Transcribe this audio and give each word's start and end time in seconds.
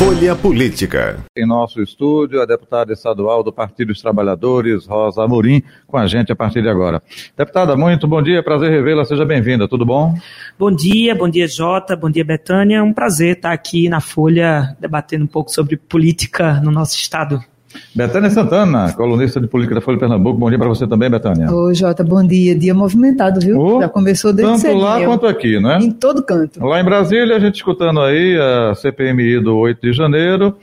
Folha 0.00 0.34
Política. 0.34 1.22
Em 1.36 1.46
nosso 1.46 1.82
estúdio, 1.82 2.40
a 2.40 2.46
deputada 2.46 2.90
estadual 2.90 3.42
do 3.42 3.52
Partido 3.52 3.88
dos 3.88 4.00
Trabalhadores, 4.00 4.86
Rosa 4.86 5.22
Amorim, 5.22 5.62
com 5.86 5.98
a 5.98 6.06
gente 6.06 6.32
a 6.32 6.34
partir 6.34 6.62
de 6.62 6.70
agora. 6.70 7.02
Deputada, 7.36 7.76
muito 7.76 8.08
bom 8.08 8.22
dia, 8.22 8.42
prazer 8.42 8.70
revê-la, 8.70 9.04
seja 9.04 9.26
bem-vinda, 9.26 9.68
tudo 9.68 9.84
bom? 9.84 10.14
Bom 10.58 10.74
dia, 10.74 11.14
bom 11.14 11.28
dia 11.28 11.46
Jota, 11.46 11.94
bom 11.94 12.08
dia 12.08 12.24
Betânia, 12.24 12.78
é 12.78 12.82
um 12.82 12.94
prazer 12.94 13.36
estar 13.36 13.52
aqui 13.52 13.90
na 13.90 14.00
Folha 14.00 14.74
debatendo 14.80 15.24
um 15.24 15.28
pouco 15.28 15.50
sobre 15.50 15.76
política 15.76 16.54
no 16.62 16.70
nosso 16.70 16.96
estado. 16.96 17.38
Betânia 17.94 18.30
Santana, 18.30 18.92
colunista 18.92 19.40
de 19.40 19.46
política 19.46 19.76
da 19.76 19.80
Folha 19.80 19.96
de 19.96 20.00
Pernambuco. 20.00 20.38
Bom 20.38 20.48
dia 20.48 20.58
para 20.58 20.68
você 20.68 20.86
também, 20.86 21.10
Betânia. 21.10 21.52
Oi, 21.52 21.74
Jota, 21.74 22.02
bom 22.04 22.24
dia. 22.24 22.56
Dia 22.56 22.74
movimentado, 22.74 23.40
viu? 23.40 23.58
Oh, 23.60 23.80
Já 23.80 23.88
começou 23.88 24.32
desde 24.32 24.52
Tanto 24.52 24.62
cedinho. 24.62 24.80
lá 24.82 25.04
quanto 25.04 25.26
aqui, 25.26 25.60
né? 25.60 25.78
Em 25.80 25.90
todo 25.90 26.22
canto. 26.22 26.64
Lá 26.64 26.80
em 26.80 26.84
Brasília, 26.84 27.36
a 27.36 27.40
gente 27.40 27.56
escutando 27.56 28.00
aí 28.00 28.36
a 28.38 28.74
CPMI 28.74 29.40
do 29.40 29.56
8 29.56 29.80
de 29.80 29.92
janeiro. 29.92 30.56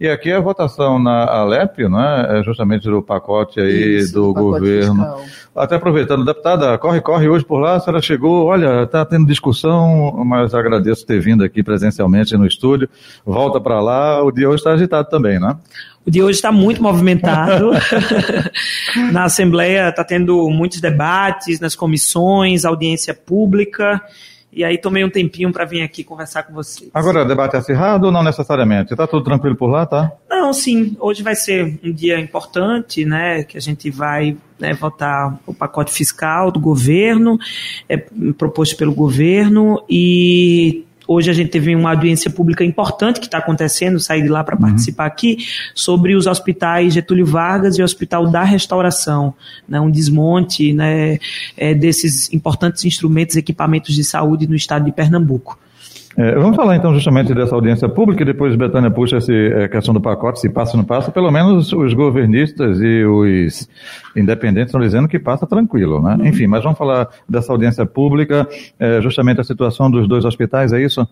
E 0.00 0.08
aqui 0.08 0.30
é 0.30 0.36
a 0.36 0.40
votação 0.40 0.98
na 0.98 1.26
Alep, 1.26 1.86
né? 1.86 2.38
É 2.38 2.42
justamente 2.42 2.88
do 2.88 3.02
pacote 3.02 3.60
aí 3.60 3.98
Isso, 3.98 4.14
do 4.14 4.32
pacote 4.32 4.60
governo. 4.60 4.94
fiscal. 4.94 5.24
Até 5.54 5.76
aproveitando, 5.76 6.24
deputada, 6.24 6.78
corre, 6.78 7.02
corre 7.02 7.28
hoje 7.28 7.44
por 7.44 7.58
lá, 7.58 7.74
a 7.74 7.80
senhora 7.80 8.00
chegou, 8.00 8.46
olha, 8.46 8.84
está 8.84 9.04
tendo 9.04 9.26
discussão, 9.26 10.24
mas 10.24 10.54
agradeço 10.54 11.04
ter 11.04 11.20
vindo 11.20 11.44
aqui 11.44 11.62
presencialmente 11.62 12.34
no 12.34 12.46
estúdio. 12.46 12.88
Volta 13.26 13.60
para 13.60 13.78
lá, 13.82 14.24
o 14.24 14.32
dia 14.32 14.48
hoje 14.48 14.60
está 14.60 14.72
agitado 14.72 15.10
também, 15.10 15.38
né? 15.38 15.54
O 16.06 16.10
dia 16.10 16.24
hoje 16.24 16.36
está 16.36 16.50
muito 16.50 16.82
movimentado. 16.82 17.72
Na 19.12 19.24
Assembleia 19.24 19.90
está 19.90 20.02
tendo 20.02 20.48
muitos 20.48 20.80
debates, 20.80 21.60
nas 21.60 21.74
comissões, 21.74 22.64
audiência 22.64 23.12
pública. 23.12 24.00
E 24.52 24.64
aí 24.64 24.76
tomei 24.78 25.04
um 25.04 25.10
tempinho 25.10 25.52
para 25.52 25.64
vir 25.64 25.82
aqui 25.82 26.02
conversar 26.02 26.42
com 26.42 26.52
vocês. 26.52 26.90
Agora, 26.92 27.24
debate 27.24 27.56
acirrado 27.56 28.06
ou 28.06 28.12
não 28.12 28.22
necessariamente? 28.22 28.92
Está 28.92 29.06
tudo 29.06 29.24
tranquilo 29.24 29.56
por 29.56 29.68
lá, 29.68 29.86
tá? 29.86 30.12
Não, 30.28 30.52
sim, 30.52 30.96
hoje 30.98 31.22
vai 31.22 31.36
ser 31.36 31.78
um 31.84 31.92
dia 31.92 32.18
importante, 32.18 33.04
né, 33.04 33.44
que 33.44 33.56
a 33.56 33.60
gente 33.60 33.90
vai 33.90 34.36
né, 34.58 34.72
votar 34.72 35.38
o 35.46 35.54
pacote 35.54 35.92
fiscal 35.92 36.50
do 36.50 36.58
governo, 36.58 37.38
é, 37.88 37.96
proposto 38.36 38.76
pelo 38.76 38.92
governo, 38.92 39.82
e 39.88 40.84
hoje 41.12 41.28
a 41.28 41.34
gente 41.34 41.50
teve 41.50 41.74
uma 41.74 41.90
audiência 41.90 42.30
pública 42.30 42.64
importante 42.64 43.18
que 43.18 43.26
está 43.26 43.38
acontecendo, 43.38 43.98
saí 43.98 44.22
de 44.22 44.28
lá 44.28 44.44
para 44.44 44.56
participar 44.56 45.06
aqui, 45.06 45.38
sobre 45.74 46.14
os 46.14 46.28
hospitais 46.28 46.94
Getúlio 46.94 47.26
Vargas 47.26 47.76
e 47.76 47.82
o 47.82 47.84
Hospital 47.84 48.28
da 48.30 48.44
Restauração, 48.44 49.34
né, 49.68 49.80
um 49.80 49.90
desmonte 49.90 50.72
né, 50.72 51.18
é, 51.56 51.74
desses 51.74 52.32
importantes 52.32 52.84
instrumentos 52.84 53.34
e 53.34 53.40
equipamentos 53.40 53.92
de 53.92 54.04
saúde 54.04 54.46
no 54.46 54.54
estado 54.54 54.84
de 54.84 54.92
Pernambuco. 54.92 55.58
É, 56.20 56.34
vamos 56.34 56.54
falar 56.54 56.76
então 56.76 56.92
justamente 56.92 57.32
dessa 57.32 57.54
audiência 57.54 57.88
pública 57.88 58.22
e 58.22 58.26
depois 58.26 58.54
Betânia 58.54 58.90
puxa 58.90 59.16
essa 59.16 59.32
é, 59.32 59.66
questão 59.68 59.94
do 59.94 60.02
pacote, 60.02 60.38
se 60.38 60.50
passa 60.50 60.72
ou 60.72 60.76
não 60.76 60.84
passa. 60.84 61.10
Pelo 61.10 61.30
menos 61.30 61.72
os 61.72 61.94
governistas 61.94 62.78
e 62.78 63.06
os 63.06 63.66
independentes 64.14 64.68
estão 64.68 64.82
dizendo 64.82 65.08
que 65.08 65.18
passa 65.18 65.46
tranquilo, 65.46 66.02
né? 66.02 66.18
Enfim, 66.28 66.46
mas 66.46 66.62
vamos 66.62 66.76
falar 66.76 67.08
dessa 67.26 67.50
audiência 67.50 67.86
pública, 67.86 68.46
é, 68.78 69.00
justamente 69.00 69.40
a 69.40 69.44
situação 69.44 69.90
dos 69.90 70.06
dois 70.06 70.26
hospitais, 70.26 70.74
é 70.74 70.82
isso? 70.82 71.08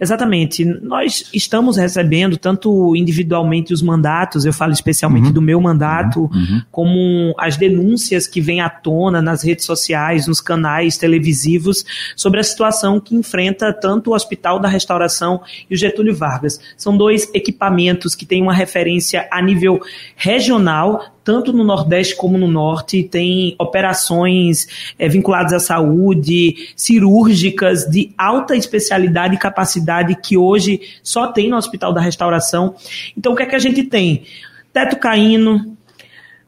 Exatamente. 0.00 0.64
Nós 0.64 1.24
estamos 1.32 1.76
recebendo 1.76 2.36
tanto 2.36 2.94
individualmente 2.96 3.72
os 3.72 3.82
mandatos, 3.82 4.44
eu 4.44 4.52
falo 4.52 4.72
especialmente 4.72 5.26
Uhum. 5.26 5.32
do 5.32 5.42
meu 5.42 5.60
mandato, 5.60 6.22
Uhum. 6.32 6.62
como 6.70 7.34
as 7.38 7.56
denúncias 7.56 8.26
que 8.26 8.40
vêm 8.40 8.60
à 8.60 8.68
tona 8.68 9.22
nas 9.22 9.42
redes 9.42 9.64
sociais, 9.64 10.26
nos 10.26 10.40
canais 10.40 10.96
televisivos, 10.98 11.84
sobre 12.14 12.40
a 12.40 12.42
situação 12.44 13.00
que 13.00 13.14
enfrenta 13.14 13.72
tanto 13.72 14.10
o 14.10 14.14
Hospital 14.14 14.58
da 14.58 14.68
Restauração 14.68 15.40
e 15.70 15.74
o 15.74 15.78
Getúlio 15.78 16.14
Vargas. 16.14 16.60
São 16.76 16.96
dois 16.96 17.28
equipamentos 17.34 18.14
que 18.14 18.26
têm 18.26 18.42
uma 18.42 18.54
referência 18.54 19.26
a 19.30 19.40
nível 19.40 19.80
regional, 20.14 21.04
tanto 21.24 21.52
no 21.52 21.64
Nordeste 21.64 22.14
como 22.16 22.38
no 22.38 22.46
Norte, 22.46 23.02
tem 23.02 23.56
operações 23.58 24.66
eh, 24.98 25.08
vinculadas 25.08 25.52
à 25.52 25.58
saúde, 25.58 26.54
cirúrgicas 26.76 27.84
de 27.90 28.12
alta 28.16 28.54
especialidade 28.56 29.34
e 29.34 29.38
capacidade 29.38 29.85
que 30.16 30.36
hoje 30.36 30.80
só 31.02 31.28
tem 31.28 31.48
no 31.48 31.56
Hospital 31.56 31.92
da 31.92 32.00
Restauração. 32.00 32.74
Então, 33.16 33.32
o 33.32 33.36
que 33.36 33.42
é 33.42 33.46
que 33.46 33.54
a 33.54 33.60
gente 33.60 33.84
tem? 33.84 34.24
Teto 34.72 34.96
caindo, 34.96 35.76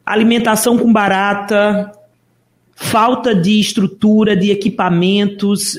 alimentação 0.05 0.77
com 0.77 0.91
barata, 0.91 1.91
falta 2.75 3.35
de 3.35 3.59
estrutura, 3.59 4.35
de 4.35 4.51
equipamentos, 4.51 5.77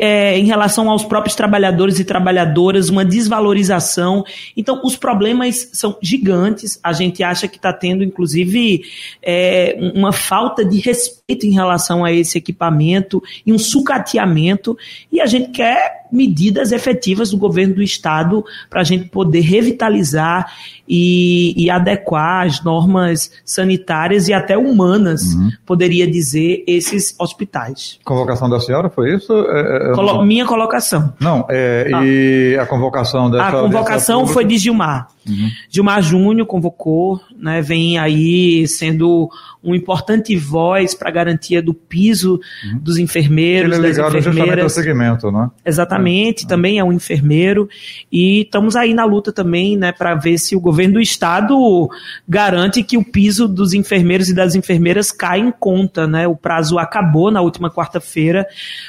é, 0.00 0.38
em 0.38 0.44
relação 0.44 0.90
aos 0.90 1.04
próprios 1.04 1.34
trabalhadores 1.34 1.98
e 1.98 2.04
trabalhadoras, 2.04 2.88
uma 2.88 3.04
desvalorização. 3.04 4.24
Então, 4.56 4.80
os 4.84 4.96
problemas 4.96 5.70
são 5.72 5.96
gigantes. 6.02 6.78
A 6.82 6.92
gente 6.92 7.22
acha 7.22 7.48
que 7.48 7.56
está 7.56 7.72
tendo, 7.72 8.04
inclusive, 8.04 8.82
é, 9.22 9.76
uma 9.94 10.12
falta 10.12 10.64
de 10.64 10.78
respeito 10.78 11.46
em 11.46 11.52
relação 11.52 12.04
a 12.04 12.12
esse 12.12 12.38
equipamento 12.38 13.22
e 13.44 13.52
um 13.52 13.58
sucateamento. 13.58 14.76
E 15.10 15.20
a 15.20 15.26
gente 15.26 15.50
quer 15.50 16.04
medidas 16.14 16.70
efetivas 16.70 17.30
do 17.30 17.36
governo 17.36 17.74
do 17.74 17.82
Estado 17.82 18.44
para 18.70 18.80
a 18.80 18.84
gente 18.84 19.08
poder 19.08 19.40
revitalizar 19.40 20.52
e, 20.88 21.54
e 21.56 21.70
adequar 21.70 22.46
as 22.46 22.62
normas 22.62 23.30
sanitárias 23.44 24.28
e 24.28 24.32
até 24.32 24.56
humanas, 24.56 25.22
poderia 25.64 26.06
dizer, 26.10 26.62
esses 26.66 27.14
hospitais. 27.18 27.98
Convocação 28.04 28.48
da 28.50 28.60
senhora, 28.60 28.90
foi 28.90 29.14
isso? 29.14 29.32
É, 29.32 29.90
é, 29.90 29.94
Colo- 29.94 30.24
minha 30.24 30.44
colocação. 30.46 31.12
Não, 31.20 31.46
é, 31.50 31.90
Ah. 31.94 32.04
e 32.04 32.56
a 32.60 32.66
convocação 32.66 33.30
dessa 33.30 33.44
A 33.48 33.52
convocação 33.52 34.18
pública? 34.20 34.34
foi 34.34 34.44
de 34.44 34.58
Gilmar. 34.58 35.08
Uhum. 35.28 35.50
Gilmar 35.70 36.02
Júnior 36.02 36.46
convocou, 36.46 37.20
né, 37.36 37.62
vem 37.62 37.98
aí 37.98 38.66
sendo 38.68 39.30
um 39.62 39.74
importante 39.74 40.36
voz 40.36 40.94
para 40.94 41.08
a 41.08 41.12
garantia 41.12 41.62
do 41.62 41.72
piso 41.72 42.40
dos 42.80 42.98
enfermeiros, 42.98 43.76
Ele 43.76 43.86
é 43.86 43.88
das 43.88 43.96
ligado 43.96 44.12
ao 44.14 44.18
enfermeiras. 44.20 44.72
segmento, 44.72 45.30
né? 45.30 45.50
Exatamente, 45.64 46.46
também 46.46 46.78
é 46.78 46.84
um 46.84 46.92
enfermeiro 46.92 47.68
e 48.12 48.42
estamos 48.42 48.76
aí 48.76 48.92
na 48.92 49.04
luta 49.04 49.32
também, 49.32 49.76
né, 49.76 49.92
para 49.92 50.14
ver 50.14 50.38
se 50.38 50.54
o 50.54 50.60
governo 50.60 50.94
do 50.94 51.00
estado 51.00 51.88
garante 52.28 52.82
que 52.82 52.96
o 52.96 53.04
piso 53.04 53.48
dos 53.48 53.72
enfermeiros 53.72 54.28
e 54.28 54.34
das 54.34 54.54
enfermeiras 54.54 55.10
cai 55.10 55.40
em 55.40 55.50
conta, 55.50 56.06
né? 56.06 56.26
O 56.26 56.36
prazo 56.36 56.78
acabou 56.78 57.30
na 57.30 57.40
última 57.40 57.70
quarta-feira. 57.70 58.46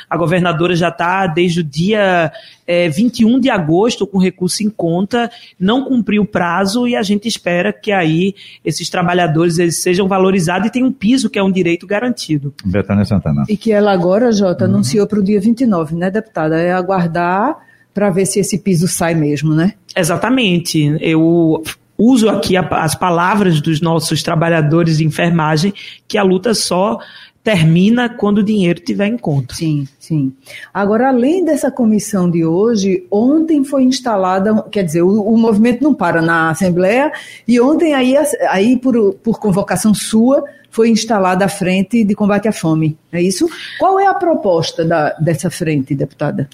A 0.10 0.18
governadora 0.18 0.76
já 0.76 0.90
está 0.90 1.28
desde 1.28 1.62
o 1.62 1.64
dia 1.64 2.32
eh, 2.68 2.90
21 2.90 3.40
de 3.40 3.50
agosto 3.50 4.06
com 4.08 4.18
recurso 4.18 4.64
em 4.64 4.70
conta, 4.70 5.30
não 5.60 5.84
cumpriu 5.86 6.25
prazo 6.26 6.88
e 6.88 6.96
a 6.96 7.02
gente 7.04 7.28
espera 7.28 7.72
que 7.72 7.92
aí 7.92 8.34
esses 8.64 8.90
trabalhadores 8.90 9.58
eles 9.60 9.82
sejam 9.82 10.08
valorizados 10.08 10.68
e 10.68 10.72
tenham 10.72 10.88
um 10.90 10.92
piso 10.92 11.30
que 11.30 11.38
é 11.40 11.44
um 11.44 11.52
direito 11.52 11.86
garantido. 11.88 12.54
Betânia 12.66 13.06
Santana. 13.06 13.44
E 13.48 13.56
que 13.58 13.72
ela 13.72 13.92
agora, 13.92 14.32
Jota, 14.32 14.66
Uhum. 14.66 14.72
anunciou 14.76 15.06
para 15.08 15.20
o 15.20 15.24
dia 15.24 15.40
29, 15.40 15.96
né, 15.96 16.10
deputada? 16.10 16.60
É 16.60 16.72
aguardar 16.74 17.58
para 17.94 18.10
ver 18.10 18.26
se 18.26 18.40
esse 18.40 18.58
piso 18.60 18.88
sai 18.88 19.16
mesmo, 19.16 19.54
né? 19.54 19.74
Exatamente. 19.96 20.98
Eu 21.00 21.64
uso 21.98 22.28
aqui 22.30 22.58
a- 22.58 22.68
as 22.84 22.94
palavras 22.96 23.62
dos 23.62 23.80
nossos 23.80 24.22
trabalhadores 24.22 24.98
de 24.98 25.06
enfermagem 25.06 25.74
que 26.08 26.18
a 26.18 26.24
luta 26.24 26.54
só 26.54 27.00
termina 27.44 28.10
quando 28.10 28.40
o 28.40 28.44
dinheiro 28.44 28.80
estiver 28.80 29.08
em 29.08 29.18
conta. 29.18 29.54
Sim, 29.54 29.88
sim. 30.08 30.34
Agora, 30.74 31.10
além 31.10 31.44
dessa 31.44 31.72
comissão 31.72 32.30
de 32.30 32.46
hoje, 32.46 33.06
ontem 33.12 33.64
foi 33.64 33.84
instalada, 33.84 34.64
quer 34.72 34.84
dizer, 34.84 35.02
o, 35.02 35.22
o 35.22 35.38
movimento 35.38 35.84
não 35.84 35.94
para 35.94 36.22
na 36.22 36.50
Assembleia, 36.52 37.12
e 37.48 37.60
ontem, 37.60 37.94
aí, 37.94 38.16
aí 38.50 38.78
por, 38.78 39.14
por 39.16 39.40
convocação 39.40 39.94
sua, 39.94 40.44
foi 40.70 40.90
instalada 40.90 41.46
a 41.46 41.48
frente 41.48 42.04
de 42.04 42.14
combate 42.14 42.50
à 42.50 42.52
fome. 42.52 42.98
É 43.10 43.22
isso? 43.22 43.48
Qual 43.80 43.98
é 43.98 44.08
a 44.08 44.14
proposta 44.14 44.84
da- 44.84 45.12
dessa 45.12 45.50
frente, 45.50 45.96
deputada? 45.96 46.50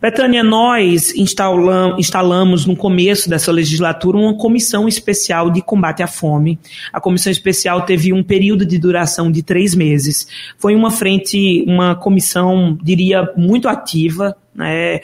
Betânia, 0.00 0.44
nós 0.44 1.12
instalam- 1.16 1.98
instalamos 1.98 2.64
no 2.64 2.76
começo 2.76 3.28
dessa 3.28 3.50
legislatura 3.50 4.16
uma 4.16 4.38
comissão 4.38 4.86
especial 4.86 5.50
de 5.50 5.60
combate 5.60 6.04
à 6.04 6.06
fome. 6.06 6.56
A 6.92 7.00
comissão 7.00 7.32
especial 7.32 7.82
teve 7.82 8.12
um 8.12 8.22
período 8.22 8.64
de 8.64 8.78
duração 8.78 9.28
de 9.28 9.42
três 9.42 9.74
meses. 9.74 10.28
Foi 10.56 10.76
uma 10.76 10.92
frente, 10.92 11.64
uma 11.66 11.96
comissão, 11.96 12.77
diria, 12.82 13.32
muito 13.36 13.68
ativa. 13.68 14.36
Né? 14.58 15.00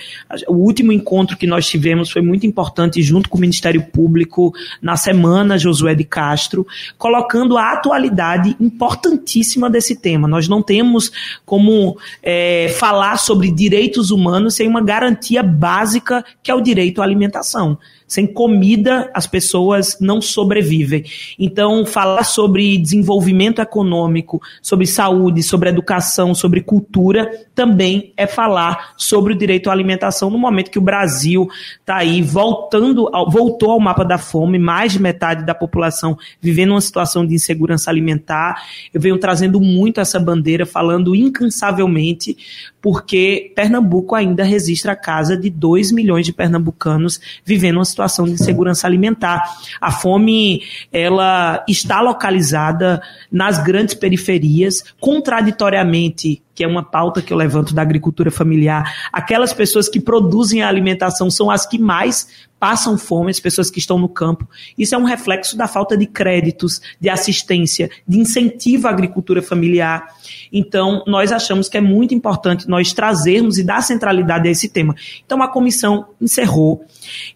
O 0.49 0.55
último 0.55 0.91
encontro 0.91 1.37
que 1.37 1.47
nós 1.47 1.65
tivemos 1.69 2.11
foi 2.11 2.21
muito 2.21 2.45
importante, 2.45 3.01
junto 3.01 3.29
com 3.29 3.39
o 3.39 3.41
Ministério 3.41 3.85
Público, 3.85 4.53
na 4.83 4.97
semana 4.97 5.57
Josué 5.57 5.95
de 5.95 6.03
Castro, 6.03 6.67
colocando 6.99 7.57
a 7.57 7.73
atualidade 7.73 8.57
importantíssima 8.61 9.71
desse 9.71 9.95
tema. 9.95 10.27
Nós 10.27 10.49
não 10.49 10.61
temos 10.61 11.13
como 11.47 11.97
é, 12.21 12.75
falar 12.81 13.17
sobre 13.17 13.53
direitos 13.53 14.11
humanos 14.11 14.57
sem 14.57 14.67
uma 14.67 14.83
garantia 14.83 15.41
básica 15.41 16.25
que 16.43 16.51
é 16.51 16.55
o 16.55 16.61
direito 16.61 17.01
à 17.01 17.05
alimentação. 17.05 17.79
Sem 18.07 18.27
comida, 18.27 19.11
as 19.15 19.27
pessoas 19.27 19.97
não 20.01 20.21
sobrevivem. 20.21 21.05
Então, 21.39 21.87
falar 21.87 22.25
sobre 22.25 22.77
desenvolvimento 22.77 23.61
econômico, 23.61 24.43
sobre 24.61 24.87
saúde, 24.87 25.43
sobre 25.43 25.71
educação, 25.71 26.35
sobre 26.35 26.61
cultura, 26.61 27.31
também 27.55 28.13
é 28.17 28.27
falar 28.27 28.93
sobre 28.97 29.33
o 29.33 29.37
direito 29.45 29.69
à 29.69 29.73
alimentação 29.73 30.31
no 30.31 30.39
momento 30.39 30.71
que 30.71 30.79
o 30.79 30.83
Brasil 30.83 31.47
está 31.79 31.97
aí 31.97 32.23
voltando, 32.23 33.11
voltou 33.29 33.73
ao 33.73 33.81
mapa 33.81 34.05
da 34.05 34.17
fome, 34.17 34.59
mais 34.59 34.93
de 34.93 35.01
metade 35.01 35.45
da 35.45 35.55
população 35.55 36.17
vivendo 36.41 36.71
uma 36.71 36.81
situação 36.81 37.27
de 37.27 37.35
insegurança 37.35 37.91
alimentar. 37.91 38.63
Eu 38.93 39.01
venho 39.01 39.19
trazendo 39.19 39.61
muito 39.61 40.01
essa 40.01 40.19
bandeira, 40.19 40.65
falando 40.65 41.15
incansavelmente, 41.15 42.37
porque 42.85 43.51
Pernambuco 43.57 44.15
ainda 44.15 44.45
registra 44.45 44.93
a 44.93 44.97
casa 44.97 45.39
de 45.39 45.49
2 45.49 45.91
milhões 45.91 46.27
de 46.27 46.35
pernambucanos 46.35 47.19
vivendo 47.43 47.77
uma 47.77 47.85
situação 47.87 48.27
de 48.27 48.33
insegurança 48.33 48.87
alimentar. 48.87 49.43
A 49.81 49.91
fome, 49.91 50.61
ela 50.93 51.65
está 51.67 52.03
localizada 52.03 53.01
nas 53.33 53.59
grandes 53.65 53.95
periferias, 53.95 54.85
contraditoriamente 55.01 56.43
que 56.55 56.63
é 56.63 56.69
uma 56.69 56.85
pauta 56.85 57.21
que 57.21 57.33
eu 57.33 57.37
levanto 57.37 57.75
da 57.75 57.83
agricultura 57.83 58.31
familiar. 58.31 59.09
Aquelas 59.13 59.53
pessoas 59.53 59.89
que 59.89 59.99
produzem 59.99 60.63
a 60.63 60.69
alimentação 60.69 61.29
são 61.29 61.51
as 61.51 61.67
que 61.67 61.79
mais 61.79 62.29
passam 62.65 62.97
fome, 62.97 63.31
as 63.31 63.39
pessoas 63.39 63.71
que 63.71 63.79
estão 63.79 63.99
no 63.99 64.09
campo. 64.09 64.49
Isso 64.79 64.95
é 64.95 64.99
um 64.99 65.05
reflexo 65.05 65.55
da 65.55 65.69
falta 65.69 65.99
de 65.99 66.07
créditos, 66.07 66.81
de 66.99 67.11
assistência, 67.11 67.91
de 68.09 68.19
incentivo 68.19 68.87
à 68.87 68.91
agricultura 68.91 69.43
familiar. 69.43 70.07
Então, 70.51 71.05
nós 71.07 71.31
achamos 71.31 71.69
que 71.69 71.77
é 71.77 71.81
muito 71.83 72.15
importante 72.15 72.67
nós 72.67 72.95
trazermos 72.95 73.59
e 73.59 73.63
dar 73.63 73.83
centralidade 73.83 74.49
a 74.49 74.51
esse 74.51 74.71
tema. 74.71 74.97
Então, 75.27 75.43
a 75.43 75.49
comissão 75.49 76.07
encerrou 76.19 76.83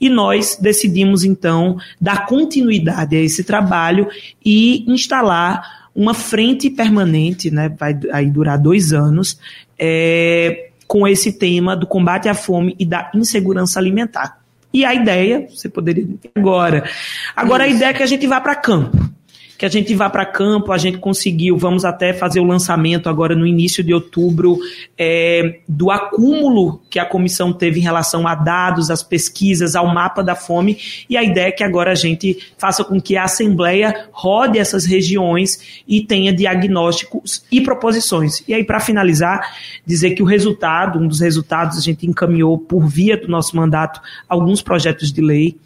e 0.00 0.08
nós 0.08 0.56
decidimos, 0.58 1.25
então, 1.25 1.76
dar 2.00 2.25
continuidade 2.25 3.14
a 3.14 3.20
esse 3.20 3.44
trabalho 3.44 4.08
e 4.42 4.90
instalar 4.90 5.90
uma 5.94 6.14
frente 6.14 6.70
permanente, 6.70 7.50
né, 7.50 7.69
vai 7.69 7.94
aí 8.12 8.30
durar 8.30 8.58
dois 8.58 8.94
anos, 8.94 9.38
é, 9.78 10.70
com 10.86 11.06
esse 11.06 11.34
tema 11.34 11.76
do 11.76 11.86
combate 11.86 12.30
à 12.30 12.34
fome 12.34 12.75
e 12.78 12.86
da 12.86 13.10
insegurança 13.14 13.78
alimentar. 13.78 14.38
E 14.72 14.84
a 14.84 14.94
ideia, 14.94 15.48
você 15.48 15.68
poderia 15.68 16.06
agora, 16.34 16.88
agora 17.34 17.66
Isso. 17.66 17.74
a 17.74 17.76
ideia 17.76 17.90
é 17.90 17.94
que 17.94 18.02
a 18.02 18.06
gente 18.06 18.26
vá 18.26 18.40
para 18.40 18.54
campo 18.54 19.17
que 19.58 19.66
a 19.66 19.69
gente 19.69 19.93
vá 19.93 20.08
para 20.08 20.25
campo, 20.25 20.70
a 20.70 20.78
gente 20.78 20.99
conseguiu, 20.99 21.58
vamos 21.58 21.84
até 21.84 22.12
fazer 22.12 22.38
o 22.38 22.44
lançamento 22.44 23.08
agora 23.08 23.34
no 23.34 23.44
início 23.44 23.82
de 23.82 23.93
outubro 23.93 24.56
é, 24.96 25.58
do 25.69 25.90
acúmulo 25.90 26.81
que 26.88 27.00
a 27.00 27.05
comissão 27.05 27.52
teve 27.52 27.81
em 27.81 27.82
relação 27.82 28.28
a 28.28 28.37
dados, 28.37 28.88
as 28.88 29.02
pesquisas, 29.02 29.75
ao 29.75 29.93
mapa 29.93 30.22
da 30.22 30.37
fome, 30.37 30.78
e 31.10 31.16
a 31.16 31.25
ideia 31.25 31.49
é 31.49 31.50
que 31.50 31.64
agora 31.64 31.90
a 31.90 31.96
gente 31.96 32.38
faça 32.56 32.84
com 32.84 33.00
que 33.00 33.16
a 33.16 33.25
Assembleia 33.25 34.06
rode 34.12 34.60
essas 34.60 34.87
regiões 34.87 35.82
e 35.88 36.02
tenha 36.02 36.32
diagnósticos 36.32 37.44
e 37.50 37.61
proposições. 37.61 38.44
E 38.46 38.54
aí, 38.54 38.62
para 38.62 38.78
finalizar, 38.78 39.40
dizer 39.84 40.12
que 40.12 40.22
o 40.22 40.26
resultado, 40.26 41.00
um 41.00 41.08
dos 41.08 41.19
resultados, 41.19 41.76
a 41.76 41.81
gente 41.81 42.06
encaminhou 42.06 42.56
por 42.56 42.87
via 42.87 43.16
do 43.16 43.26
nosso 43.26 43.56
mandato 43.56 44.00
alguns 44.28 44.62
projetos 44.62 45.12
de 45.12 45.20
lei 45.20 45.58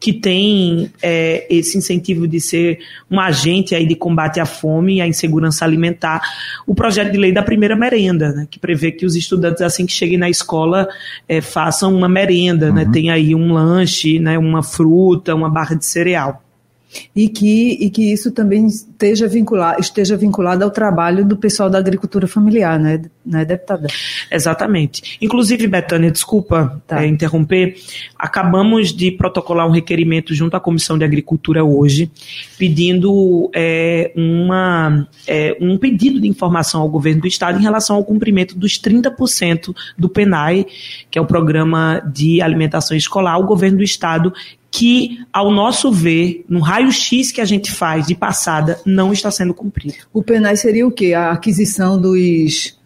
que 0.00 0.14
tem 0.14 0.90
é, 1.02 1.46
esse 1.50 1.76
incentivo 1.76 2.26
de 2.26 2.40
ser 2.40 2.78
um 3.10 3.20
agente 3.20 3.74
aí 3.74 3.86
de 3.86 3.94
combate 3.94 4.40
à 4.40 4.46
fome 4.46 4.96
e 4.96 5.00
à 5.02 5.06
insegurança 5.06 5.62
alimentar, 5.62 6.22
o 6.66 6.74
projeto 6.74 7.12
de 7.12 7.18
lei 7.18 7.32
da 7.32 7.42
primeira 7.42 7.76
merenda, 7.76 8.32
né, 8.32 8.48
que 8.50 8.58
prevê 8.58 8.90
que 8.90 9.04
os 9.04 9.14
estudantes, 9.14 9.60
assim 9.60 9.84
que 9.84 9.92
cheguem 9.92 10.16
na 10.16 10.30
escola, 10.30 10.88
é, 11.28 11.42
façam 11.42 11.94
uma 11.94 12.08
merenda, 12.08 12.72
né, 12.72 12.82
uhum. 12.82 12.86
né, 12.88 12.92
tem 12.92 13.10
aí 13.10 13.34
um 13.34 13.52
lanche, 13.52 14.18
né, 14.18 14.38
uma 14.38 14.62
fruta, 14.62 15.34
uma 15.34 15.50
barra 15.50 15.76
de 15.76 15.84
cereal 15.84 16.42
e 17.14 17.28
que, 17.28 17.72
e 17.80 17.90
que 17.90 18.12
isso 18.12 18.30
também 18.30 18.66
esteja 18.66 19.26
vinculado, 19.26 19.80
esteja 19.80 20.16
vinculado 20.16 20.64
ao 20.64 20.70
trabalho 20.70 21.24
do 21.24 21.36
pessoal 21.36 21.70
da 21.70 21.78
agricultura 21.78 22.26
familiar, 22.26 22.78
né, 22.78 23.02
né 23.24 23.44
deputada? 23.44 23.88
Exatamente. 24.30 25.18
Inclusive, 25.20 25.66
Betânia, 25.66 26.10
desculpa 26.10 26.80
tá. 26.86 27.02
é, 27.02 27.06
interromper, 27.06 27.76
acabamos 28.18 28.92
de 28.92 29.10
protocolar 29.10 29.66
um 29.66 29.70
requerimento 29.70 30.34
junto 30.34 30.56
à 30.56 30.60
Comissão 30.60 30.98
de 30.98 31.04
Agricultura 31.04 31.64
hoje, 31.64 32.10
pedindo 32.58 33.50
é, 33.54 34.12
uma, 34.16 35.08
é, 35.26 35.56
um 35.60 35.78
pedido 35.78 36.20
de 36.20 36.28
informação 36.28 36.80
ao 36.80 36.88
governo 36.88 37.22
do 37.22 37.28
Estado 37.28 37.58
em 37.58 37.62
relação 37.62 37.96
ao 37.96 38.04
cumprimento 38.04 38.58
dos 38.58 38.80
30% 38.80 39.74
do 39.96 40.08
PENAI, 40.08 40.66
que 41.10 41.18
é 41.18 41.22
o 41.22 41.26
Programa 41.26 42.02
de 42.12 42.42
Alimentação 42.42 42.96
Escolar. 42.96 43.38
O 43.38 43.46
governo 43.46 43.78
do 43.78 43.84
Estado 43.84 44.32
que, 44.70 45.18
ao 45.32 45.50
nosso 45.50 45.90
ver, 45.90 46.44
no 46.48 46.60
raio-x 46.60 47.32
que 47.32 47.40
a 47.40 47.44
gente 47.44 47.72
faz 47.72 48.06
de 48.06 48.14
passada, 48.14 48.78
não 48.86 49.12
está 49.12 49.30
sendo 49.30 49.52
cumprido. 49.52 49.94
O 50.12 50.22
PENAI 50.22 50.56
seria 50.56 50.86
o 50.86 50.90
quê? 50.90 51.12
A 51.12 51.32
aquisição 51.32 52.00
dos, 52.00 52.78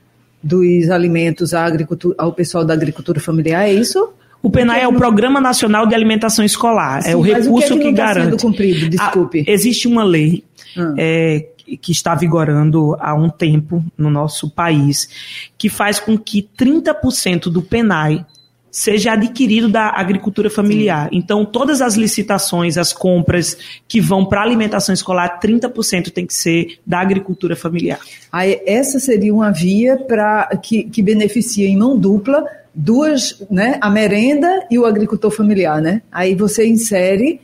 dos 0.42 0.90
alimentos 0.90 1.52
à 1.52 1.64
agricultura, 1.64 2.14
ao 2.18 2.32
pessoal 2.32 2.64
da 2.64 2.72
agricultura 2.72 3.20
familiar, 3.20 3.68
é 3.68 3.72
isso? 3.74 4.12
O 4.42 4.50
PENAI 4.50 4.82
é 4.82 4.88
o 4.88 4.92
Programa 4.94 5.40
Nacional 5.40 5.86
de 5.86 5.94
Alimentação 5.94 6.44
Escolar. 6.44 7.02
Sim, 7.02 7.10
é 7.10 7.16
o 7.16 7.20
recurso 7.20 7.74
o 7.74 7.78
que, 7.78 7.82
é 7.82 7.84
que, 7.84 7.84
que 7.84 7.92
garante. 7.92 8.24
Sendo 8.24 8.38
cumprido? 8.38 8.88
Desculpe. 8.88 9.40
Ah, 9.40 9.50
existe 9.50 9.88
uma 9.88 10.04
lei 10.04 10.44
hum. 10.76 10.94
é, 10.98 11.46
que 11.80 11.92
está 11.92 12.14
vigorando 12.14 12.96
há 13.00 13.14
um 13.14 13.28
tempo 13.28 13.84
no 13.96 14.10
nosso 14.10 14.50
país 14.50 15.08
que 15.56 15.68
faz 15.68 15.98
com 15.98 16.16
que 16.18 16.46
30% 16.58 17.44
do 17.44 17.62
PENAI 17.62 18.24
seja 18.74 19.12
adquirido 19.12 19.68
da 19.68 19.88
agricultura 19.90 20.50
familiar. 20.50 21.08
Sim. 21.08 21.18
Então, 21.18 21.44
todas 21.44 21.80
as 21.80 21.94
licitações, 21.94 22.76
as 22.76 22.92
compras 22.92 23.56
que 23.86 24.00
vão 24.00 24.26
para 24.26 24.42
alimentação 24.42 24.92
escolar, 24.92 25.38
30% 25.38 26.10
tem 26.10 26.26
que 26.26 26.34
ser 26.34 26.80
da 26.84 26.98
agricultura 26.98 27.54
familiar. 27.54 28.00
Aí, 28.32 28.60
essa 28.66 28.98
seria 28.98 29.32
uma 29.32 29.52
via 29.52 29.96
para 29.96 30.48
que, 30.60 30.82
que 30.82 31.00
beneficia 31.02 31.68
em 31.68 31.76
mão 31.76 31.96
dupla 31.96 32.44
duas, 32.74 33.40
né, 33.48 33.78
a 33.80 33.88
merenda 33.88 34.66
e 34.68 34.76
o 34.76 34.84
agricultor 34.84 35.30
familiar, 35.30 35.80
né? 35.80 36.02
Aí 36.10 36.34
você 36.34 36.66
insere 36.66 37.40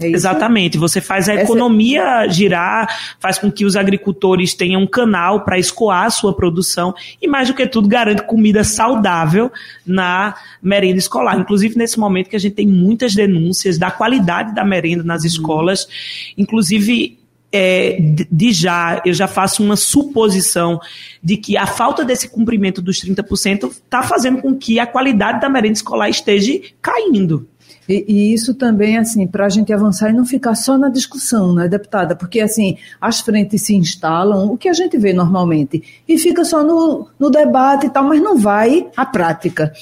é 0.00 0.08
Exatamente. 0.08 0.78
Você 0.78 1.00
faz 1.00 1.28
a 1.28 1.34
Essa... 1.34 1.42
economia 1.42 2.28
girar, 2.28 3.16
faz 3.18 3.38
com 3.38 3.50
que 3.50 3.64
os 3.64 3.76
agricultores 3.76 4.54
tenham 4.54 4.82
um 4.82 4.86
canal 4.86 5.44
para 5.44 5.58
escoar 5.58 6.04
a 6.04 6.10
sua 6.10 6.32
produção 6.32 6.94
e, 7.20 7.26
mais 7.26 7.48
do 7.48 7.54
que 7.54 7.66
tudo, 7.66 7.88
garante 7.88 8.22
comida 8.22 8.62
saudável 8.62 9.50
na 9.84 10.34
merenda 10.62 10.98
escolar. 10.98 11.38
Inclusive, 11.38 11.76
nesse 11.76 11.98
momento 11.98 12.30
que 12.30 12.36
a 12.36 12.40
gente 12.40 12.54
tem 12.54 12.66
muitas 12.66 13.14
denúncias 13.14 13.76
da 13.76 13.90
qualidade 13.90 14.54
da 14.54 14.64
merenda 14.64 15.02
nas 15.02 15.22
uhum. 15.22 15.28
escolas, 15.28 15.88
inclusive 16.36 17.18
é, 17.50 17.98
de 18.30 18.52
já, 18.52 19.00
eu 19.04 19.12
já 19.12 19.26
faço 19.26 19.62
uma 19.62 19.76
suposição 19.76 20.80
de 21.22 21.36
que 21.36 21.56
a 21.56 21.66
falta 21.66 22.04
desse 22.04 22.28
cumprimento 22.28 22.82
dos 22.82 23.00
30% 23.02 23.70
está 23.70 24.02
fazendo 24.02 24.40
com 24.40 24.54
que 24.54 24.78
a 24.78 24.86
qualidade 24.86 25.40
da 25.40 25.48
merenda 25.48 25.74
escolar 25.74 26.08
esteja 26.08 26.60
caindo. 26.80 27.48
E, 27.88 28.04
e, 28.06 28.34
isso 28.34 28.54
também, 28.54 28.98
assim, 28.98 29.26
para 29.26 29.46
a 29.46 29.48
gente 29.48 29.72
avançar 29.72 30.10
e 30.10 30.12
não 30.12 30.26
ficar 30.26 30.54
só 30.54 30.76
na 30.76 30.88
discussão, 30.88 31.54
né, 31.54 31.66
deputada? 31.66 32.14
Porque, 32.14 32.40
assim, 32.40 32.76
as 33.00 33.20
frentes 33.20 33.62
se 33.62 33.74
instalam, 33.74 34.52
o 34.52 34.58
que 34.58 34.68
a 34.68 34.72
gente 34.74 34.98
vê 34.98 35.12
normalmente, 35.12 35.82
e 36.06 36.18
fica 36.18 36.44
só 36.44 36.62
no, 36.62 37.08
no 37.18 37.30
debate 37.30 37.86
e 37.86 37.90
tal, 37.90 38.04
mas 38.04 38.20
não 38.20 38.36
vai 38.36 38.86
à 38.96 39.06
prática. 39.06 39.72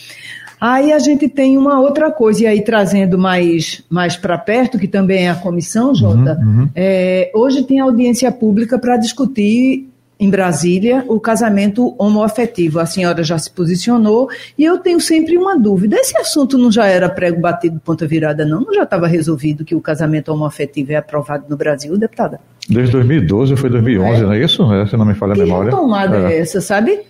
Aí 0.61 0.93
a 0.93 0.99
gente 0.99 1.29
tem 1.29 1.59
uma 1.59 1.81
outra 1.81 2.11
coisa, 2.11 2.45
e 2.45 2.47
aí 2.47 2.63
trazendo 2.63 3.19
mais, 3.19 3.83
mais 3.91 4.17
para 4.17 4.39
perto, 4.39 4.79
que 4.79 4.89
também 4.89 5.27
é 5.27 5.31
a 5.31 5.35
comissão, 5.35 5.95
Jota, 5.95 6.39
uhum, 6.41 6.61
uhum. 6.61 6.69
É, 6.75 7.31
hoje 7.35 7.63
tem 7.63 7.81
audiência 7.81 8.31
pública 8.33 8.79
para 8.79 8.97
discutir 8.97 9.89
em 10.19 10.31
Brasília, 10.31 11.05
o 11.09 11.21
casamento 11.21 11.95
homoafetivo. 11.99 12.81
A 12.81 12.87
senhora 12.87 13.23
já 13.23 13.39
se 13.39 13.51
posicionou 13.51 14.29
e 14.57 14.65
eu 14.65 14.79
tenho 14.79 15.01
sempre 15.01 15.37
uma 15.37 15.59
dúvida. 15.59 15.97
Esse 15.97 16.17
assunto 16.19 16.57
não 16.57 16.73
já 16.73 16.87
era 16.87 17.09
prego 17.09 17.41
batido 17.41 17.81
ponta 17.85 18.07
virada, 18.07 18.45
não? 18.45 18.63
Não 18.63 18.75
já 18.75 18.85
estava 18.85 19.07
resolvido 19.07 19.65
que 19.65 19.75
o 19.75 19.81
casamento 19.81 20.33
homoafetivo 20.33 20.93
é 20.93 20.97
aprovado 20.97 21.45
no 21.49 21.57
Brasil, 21.57 21.97
deputada? 21.99 22.41
Desde 22.69 22.93
2012 22.93 23.53
ou 23.53 23.57
foi 23.57 23.71
2011, 23.71 24.21
é. 24.21 24.23
não 24.25 24.33
é 24.33 24.45
isso? 24.45 24.73
É, 24.73 24.87
se 24.87 24.97
não 24.97 25.05
me 25.05 25.15
falha 25.15 25.35
a 25.35 25.37
memória. 25.37 25.71
Que 25.71 25.77
tomada 25.77 26.17
é. 26.17 26.33
é 26.33 26.39
essa, 26.41 26.61
sabe? 26.61 27.01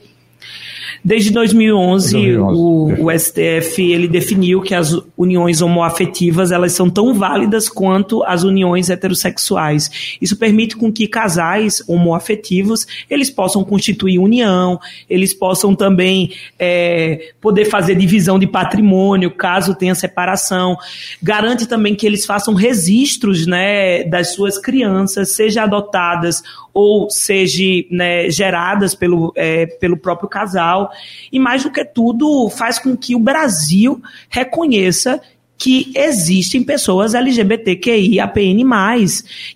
Desde 1.05 1.31
2011, 1.31 2.13
2011 2.13 3.01
o, 3.01 3.07
o, 3.07 3.19
STF 3.19 3.83
ele 3.83 4.09
definiu 4.09 4.61
que 4.61 4.75
as 4.75 4.93
uniões 5.17 5.61
homoafetivas 5.61 6.51
elas 6.51 6.73
são 6.73 6.91
tão 6.91 7.15
válidas 7.15 7.69
quanto 7.69 8.23
as 8.25 8.43
uniões 8.43 8.91
heterossexuais. 8.91 10.17
Isso 10.21 10.37
permite 10.37 10.77
com 10.77 10.93
que 10.93 11.07
casais 11.07 11.83
homoafetivos 11.89 12.87
eles 13.09 13.31
possam 13.31 13.65
constituir 13.65 14.19
união, 14.19 14.79
eles 15.09 15.33
possam 15.33 15.75
também 15.75 16.33
é, 16.59 17.33
poder 17.41 17.65
fazer 17.67 17.95
divisão 17.95 18.39
de 18.39 18.47
patrimônio 18.47 19.31
caso 19.31 19.75
tenha 19.75 19.95
separação. 19.95 20.77
Garante 21.23 21.67
também 21.67 21.95
que 21.95 22.07
eles 22.07 22.25
façam 22.27 22.55
registros 22.55 23.47
né, 23.47 24.05
das 24.05 24.35
suas 24.35 24.59
crianças, 24.59 25.31
seja 25.31 25.63
adotadas 25.63 26.43
ou 26.73 27.09
seja 27.09 27.47
né, 27.91 28.29
geradas 28.29 28.95
pelo, 28.95 29.33
é, 29.35 29.65
pelo 29.65 29.97
próprio 29.97 30.29
casal. 30.29 30.86
E 31.33 31.39
mais 31.39 31.63
do 31.63 31.71
que 31.71 31.85
tudo, 31.85 32.49
faz 32.51 32.79
com 32.79 32.97
que 32.97 33.15
o 33.15 33.19
Brasil 33.19 34.01
reconheça 34.29 35.21
que 35.59 35.91
existem 35.95 36.63
pessoas 36.63 37.15
LGBTQI, 37.15 38.21
APN+, 38.21 38.65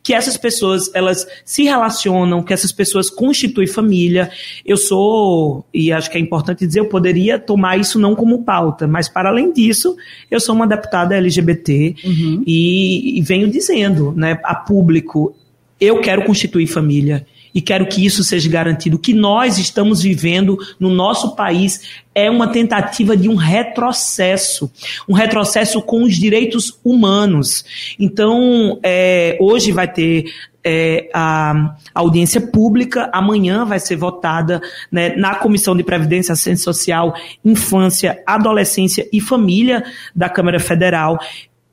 que 0.02 0.14
essas 0.14 0.36
pessoas, 0.36 0.90
elas 0.94 1.26
se 1.44 1.64
relacionam, 1.64 2.42
que 2.42 2.52
essas 2.52 2.72
pessoas 2.72 3.10
constituem 3.10 3.66
família. 3.66 4.30
Eu 4.64 4.76
sou, 4.76 5.64
e 5.72 5.92
acho 5.92 6.10
que 6.10 6.16
é 6.16 6.20
importante 6.20 6.66
dizer, 6.66 6.80
eu 6.80 6.88
poderia 6.88 7.38
tomar 7.38 7.76
isso 7.76 7.98
não 7.98 8.14
como 8.14 8.42
pauta, 8.44 8.86
mas 8.86 9.08
para 9.08 9.28
além 9.28 9.52
disso, 9.52 9.94
eu 10.30 10.40
sou 10.40 10.54
uma 10.54 10.66
deputada 10.66 11.16
LGBT 11.16 11.96
uhum. 12.02 12.42
e, 12.46 13.18
e 13.18 13.22
venho 13.22 13.48
dizendo, 13.50 14.12
né, 14.16 14.38
a 14.42 14.54
público, 14.54 15.34
eu 15.78 16.00
quero 16.00 16.24
constituir 16.24 16.66
família 16.66 17.26
e 17.54 17.60
quero 17.60 17.86
que 17.86 18.04
isso 18.04 18.22
seja 18.22 18.48
garantido. 18.48 18.96
O 18.96 19.00
que 19.00 19.12
nós 19.12 19.58
estamos 19.58 20.02
vivendo 20.02 20.58
no 20.78 20.90
nosso 20.90 21.34
país 21.34 22.00
é 22.14 22.30
uma 22.30 22.48
tentativa 22.48 23.16
de 23.16 23.28
um 23.28 23.34
retrocesso, 23.34 24.70
um 25.08 25.14
retrocesso 25.14 25.80
com 25.82 26.02
os 26.02 26.16
direitos 26.16 26.78
humanos. 26.84 27.64
Então, 27.98 28.78
é, 28.82 29.36
hoje 29.40 29.72
vai 29.72 29.90
ter 29.90 30.26
é, 30.64 31.08
a, 31.14 31.76
audiência 31.94 32.40
pública, 32.40 33.10
amanhã 33.12 33.64
vai 33.64 33.80
ser 33.80 33.96
votada 33.96 34.60
né, 34.90 35.14
na 35.16 35.34
Comissão 35.34 35.76
de 35.76 35.82
Previdência, 35.82 36.32
Assistência 36.32 36.64
Social, 36.64 37.14
Infância, 37.44 38.22
Adolescência 38.26 39.08
e 39.12 39.20
Família 39.20 39.84
da 40.14 40.28
Câmara 40.28 40.60
Federal. 40.60 41.18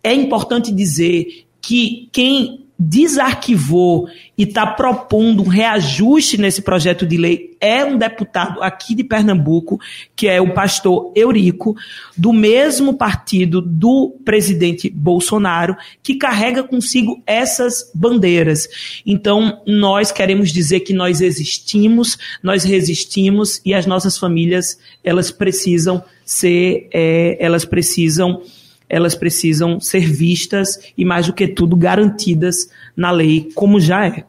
É 0.04 0.14
importante 0.14 0.72
dizer 0.72 1.46
que 1.62 2.08
quem 2.12 2.67
desarquivou 2.80 4.08
e 4.38 4.44
está 4.44 4.66
propondo 4.66 5.44
um 5.44 5.48
reajuste 5.48 6.38
nesse 6.38 6.62
projeto 6.62 7.06
de 7.06 7.18
lei 7.18 7.58
é 7.60 7.84
um 7.84 7.98
deputado 7.98 8.62
aqui 8.62 8.94
de 8.94 9.04
Pernambuco, 9.04 9.80
que 10.16 10.28
é 10.28 10.40
o 10.40 10.54
pastor 10.54 11.12
Eurico, 11.16 11.76
do 12.16 12.32
mesmo 12.32 12.94
partido 12.94 13.62
do 13.62 14.16
presidente 14.24 14.90
Bolsonaro, 14.90 15.76
que 16.04 16.16
carrega 16.16 16.64
consigo 16.64 17.22
essas 17.26 17.90
bandeiras. 17.94 19.02
Então, 19.06 19.62
nós 19.66 20.12
queremos 20.12 20.52
dizer 20.52 20.82
que 20.82 20.94
nós 20.94 21.22
existimos, 21.22 22.18
nós 22.42 22.64
resistimos 22.64 23.62
e 23.66 23.74
as 23.74 23.86
nossas 23.86 24.18
famílias, 24.18 24.78
elas 25.04 25.32
precisam 25.32 26.04
ser, 26.26 26.88
é, 26.94 27.38
elas 27.40 27.66
precisam 27.66 28.42
elas 28.90 29.16
precisam 29.16 29.80
ser 29.80 30.02
vistas 30.02 30.80
e, 30.98 31.04
mais 31.04 31.28
do 31.28 31.34
que 31.34 31.48
tudo, 31.48 31.76
garantidas 31.76 32.70
na 32.96 33.12
lei, 33.12 33.50
como 33.54 33.80
já 33.80 34.06
é. 34.06 34.24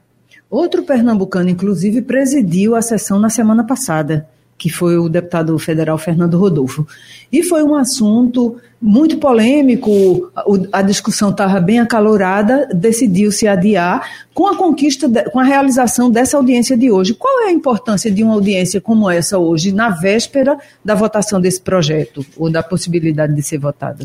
Outro 0.50 0.82
pernambucano, 0.82 1.50
inclusive, 1.50 2.02
presidiu 2.02 2.74
a 2.74 2.82
sessão 2.82 3.18
na 3.18 3.28
semana 3.28 3.64
passada, 3.64 4.28
que 4.58 4.68
foi 4.68 4.98
o 4.98 5.08
deputado 5.08 5.56
federal 5.58 5.96
Fernando 5.96 6.36
Rodolfo. 6.36 6.84
E 7.30 7.44
foi 7.44 7.62
um 7.62 7.76
assunto 7.76 8.56
muito 8.80 9.18
polêmico, 9.18 10.30
a 10.72 10.82
discussão 10.82 11.30
estava 11.30 11.60
bem 11.60 11.80
acalorada, 11.80 12.68
decidiu-se 12.74 13.46
adiar 13.46 14.26
com 14.34 14.46
a 14.46 14.56
conquista, 14.56 15.08
com 15.30 15.38
a 15.38 15.44
realização 15.44 16.10
dessa 16.10 16.36
audiência 16.36 16.76
de 16.76 16.90
hoje. 16.90 17.14
Qual 17.14 17.42
é 17.42 17.48
a 17.48 17.52
importância 17.52 18.10
de 18.10 18.22
uma 18.22 18.34
audiência 18.34 18.80
como 18.80 19.10
essa 19.10 19.38
hoje, 19.38 19.72
na 19.72 19.90
véspera 19.90 20.58
da 20.84 20.94
votação 20.94 21.40
desse 21.40 21.60
projeto, 21.60 22.24
ou 22.36 22.50
da 22.50 22.62
possibilidade 22.62 23.34
de 23.34 23.42
ser 23.42 23.58
votado? 23.58 24.04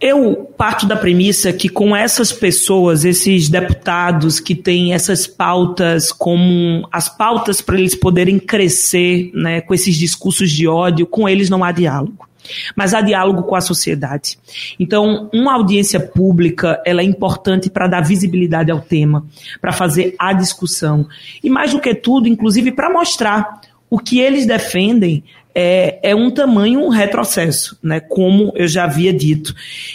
Eu 0.00 0.52
parto 0.56 0.86
da 0.86 0.96
premissa 0.96 1.52
que 1.52 1.68
com 1.68 1.94
essas 1.96 2.32
pessoas, 2.32 3.04
esses 3.04 3.48
deputados 3.48 4.40
que 4.40 4.54
têm 4.54 4.92
essas 4.92 5.26
pautas 5.26 6.12
como 6.12 6.86
as 6.92 7.08
pautas 7.08 7.60
para 7.60 7.78
eles 7.78 7.94
poderem 7.94 8.38
crescer, 8.38 9.30
né, 9.32 9.60
com 9.60 9.72
esses 9.72 9.96
discursos 9.96 10.50
de 10.50 10.66
ódio, 10.66 11.06
com 11.06 11.28
eles 11.28 11.48
não 11.48 11.64
há 11.64 11.72
diálogo. 11.72 12.28
Mas 12.76 12.92
há 12.92 13.00
diálogo 13.00 13.44
com 13.44 13.56
a 13.56 13.60
sociedade. 13.60 14.38
Então, 14.78 15.30
uma 15.32 15.54
audiência 15.54 15.98
pública, 15.98 16.82
ela 16.84 17.00
é 17.00 17.04
importante 17.04 17.70
para 17.70 17.86
dar 17.86 18.02
visibilidade 18.02 18.70
ao 18.70 18.80
tema, 18.80 19.24
para 19.60 19.72
fazer 19.72 20.14
a 20.18 20.32
discussão. 20.34 21.06
E 21.42 21.48
mais 21.48 21.72
do 21.72 21.80
que 21.80 21.94
tudo, 21.94 22.28
inclusive 22.28 22.72
para 22.72 22.92
mostrar 22.92 23.60
o 23.94 23.98
que 24.00 24.18
eles 24.18 24.44
defendem 24.44 25.22
é, 25.54 26.00
é 26.02 26.16
um 26.16 26.32
tamanho 26.32 26.80
um 26.80 26.88
retrocesso, 26.88 27.78
né? 27.80 28.00
Como 28.00 28.52
eu 28.56 28.66
já 28.66 28.82
havia 28.82 29.12
dito. 29.12 29.54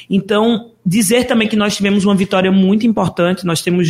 Então, 0.10 0.72
dizer 0.86 1.26
também 1.26 1.50
que 1.50 1.58
nós 1.58 1.76
tivemos 1.76 2.06
uma 2.06 2.16
vitória 2.16 2.50
muito 2.50 2.88
importante. 2.88 3.46
Nós 3.46 3.62
temos 3.62 3.90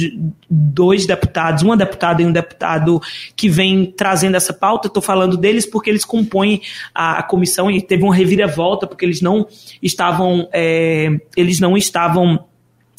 dois 0.50 1.06
deputados, 1.06 1.62
uma 1.62 1.78
deputada 1.78 2.24
e 2.24 2.25
um 2.25 2.32
deputado 2.32 3.00
que 3.36 3.48
vem 3.48 3.86
trazendo 3.86 4.36
essa 4.36 4.51
pauta. 4.51 4.88
Estou 4.88 5.04
falando 5.04 5.38
deles 5.38 5.68
porque 5.68 5.92
eles 5.92 6.04
compõem 6.04 6.60
a, 6.92 7.20
a, 7.20 7.24
comissão 7.24 7.70
e 7.70 7.80
teve 7.80 8.01
uma 8.01 8.16
reviravolta 8.16 8.88
porque 8.88 9.06
eles 9.06 9.22
não 9.22 9.46
estavam, 9.80 10.50
é, 10.51 11.20
eles 11.38 11.60
não 11.60 11.78
estavam 11.78 12.46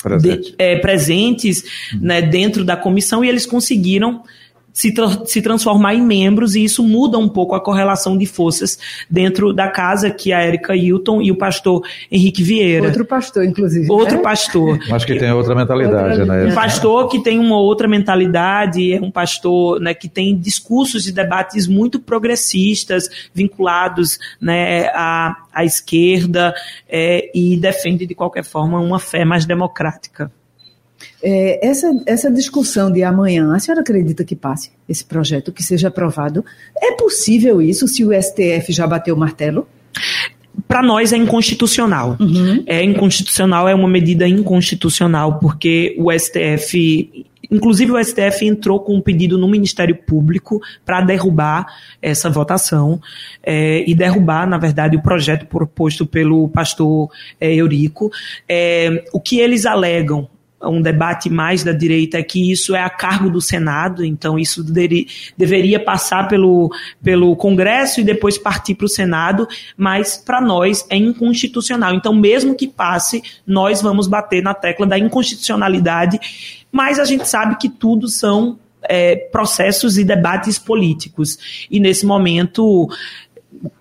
Presente. 0.00 0.50
de, 0.52 0.54
é, 0.56 0.76
presentes 0.76 1.64
né, 2.00 2.22
dentro 2.22 2.64
da 2.64 2.76
comissão 2.76 3.24
e 3.24 3.28
eles 3.28 3.46
conseguiram 3.46 4.22
se, 4.72 4.92
tra 4.92 5.24
se 5.24 5.42
transformar 5.42 5.94
em 5.94 6.02
membros 6.02 6.54
e 6.54 6.64
isso 6.64 6.82
muda 6.82 7.18
um 7.18 7.28
pouco 7.28 7.54
a 7.54 7.60
correlação 7.60 8.16
de 8.16 8.26
forças 8.26 8.78
dentro 9.08 9.52
da 9.52 9.68
casa 9.68 10.10
que 10.10 10.32
a 10.32 10.40
Érica 10.40 10.74
Hilton 10.74 11.20
e 11.22 11.30
o 11.30 11.36
pastor 11.36 11.82
Henrique 12.10 12.42
Vieira. 12.42 12.86
Outro 12.86 13.04
pastor, 13.04 13.44
inclusive. 13.44 13.90
Outro 13.90 14.16
né? 14.16 14.22
pastor. 14.22 14.78
Acho 14.90 15.06
que 15.06 15.18
tem 15.18 15.32
outra 15.32 15.54
mentalidade, 15.54 16.20
outra, 16.20 16.44
né? 16.44 16.50
Um 16.50 16.54
pastor 16.54 17.08
que 17.08 17.22
tem 17.22 17.38
uma 17.38 17.58
outra 17.58 17.88
mentalidade, 17.88 18.92
é 18.92 19.00
um 19.00 19.10
pastor 19.10 19.80
né, 19.80 19.94
que 19.94 20.08
tem 20.08 20.36
discursos 20.36 21.06
e 21.06 21.12
debates 21.12 21.66
muito 21.66 21.98
progressistas, 21.98 23.08
vinculados 23.34 24.18
né, 24.40 24.88
à, 24.88 25.36
à 25.52 25.64
esquerda 25.64 26.54
é, 26.88 27.30
e 27.34 27.56
defende, 27.56 28.06
de 28.06 28.14
qualquer 28.14 28.44
forma, 28.44 28.80
uma 28.80 28.98
fé 28.98 29.24
mais 29.24 29.44
democrática. 29.44 30.30
É, 31.22 31.66
essa, 31.66 31.90
essa 32.06 32.30
discussão 32.30 32.90
de 32.90 33.02
amanhã, 33.02 33.54
a 33.54 33.58
senhora 33.58 33.82
acredita 33.82 34.24
que 34.24 34.34
passe 34.34 34.70
esse 34.88 35.04
projeto, 35.04 35.52
que 35.52 35.62
seja 35.62 35.88
aprovado? 35.88 36.44
É 36.76 36.92
possível 36.92 37.60
isso 37.60 37.86
se 37.86 38.04
o 38.04 38.10
STF 38.12 38.72
já 38.72 38.86
bateu 38.86 39.14
o 39.14 39.18
martelo? 39.18 39.66
para 40.66 40.82
nós 40.82 41.12
é 41.12 41.16
inconstitucional. 41.16 42.16
Uhum. 42.20 42.62
É 42.66 42.82
inconstitucional, 42.82 43.68
é 43.68 43.74
uma 43.74 43.88
medida 43.88 44.28
inconstitucional, 44.28 45.38
porque 45.38 45.96
o 45.98 46.12
STF, 46.12 47.26
inclusive 47.50 47.92
o 47.92 48.04
STF 48.04 48.46
entrou 48.46 48.80
com 48.80 48.94
um 48.94 49.00
pedido 49.00 49.38
no 49.38 49.48
Ministério 49.48 49.96
Público 49.96 50.60
para 50.84 51.00
derrubar 51.00 51.66
essa 52.00 52.30
votação 52.30 53.00
é, 53.42 53.84
e 53.88 53.94
derrubar, 53.94 54.46
na 54.46 54.58
verdade, 54.58 54.96
o 54.96 55.02
projeto 55.02 55.46
proposto 55.46 56.06
pelo 56.06 56.48
pastor 56.48 57.10
é, 57.40 57.52
Eurico. 57.52 58.10
É, 58.48 59.04
o 59.12 59.20
que 59.20 59.38
eles 59.38 59.66
alegam 59.66 60.28
um 60.62 60.82
debate 60.82 61.30
mais 61.30 61.64
da 61.64 61.72
direita 61.72 62.18
é 62.18 62.22
que 62.22 62.50
isso 62.50 62.74
é 62.74 62.82
a 62.82 62.90
cargo 62.90 63.30
do 63.30 63.40
Senado, 63.40 64.04
então 64.04 64.38
isso 64.38 64.62
deri, 64.62 65.08
deveria 65.36 65.80
passar 65.80 66.28
pelo, 66.28 66.70
pelo 67.02 67.34
Congresso 67.36 68.00
e 68.00 68.04
depois 68.04 68.36
partir 68.36 68.74
para 68.74 68.84
o 68.84 68.88
Senado, 68.88 69.48
mas 69.76 70.16
para 70.16 70.40
nós 70.40 70.84
é 70.90 70.96
inconstitucional. 70.96 71.94
Então, 71.94 72.14
mesmo 72.14 72.54
que 72.54 72.68
passe, 72.68 73.22
nós 73.46 73.80
vamos 73.80 74.06
bater 74.06 74.42
na 74.42 74.52
tecla 74.52 74.86
da 74.86 74.98
inconstitucionalidade, 74.98 76.20
mas 76.70 76.98
a 76.98 77.04
gente 77.04 77.26
sabe 77.26 77.56
que 77.56 77.68
tudo 77.68 78.08
são 78.08 78.58
é, 78.82 79.16
processos 79.16 79.96
e 79.96 80.04
debates 80.04 80.58
políticos. 80.58 81.66
E 81.70 81.80
nesse 81.80 82.04
momento, 82.04 82.88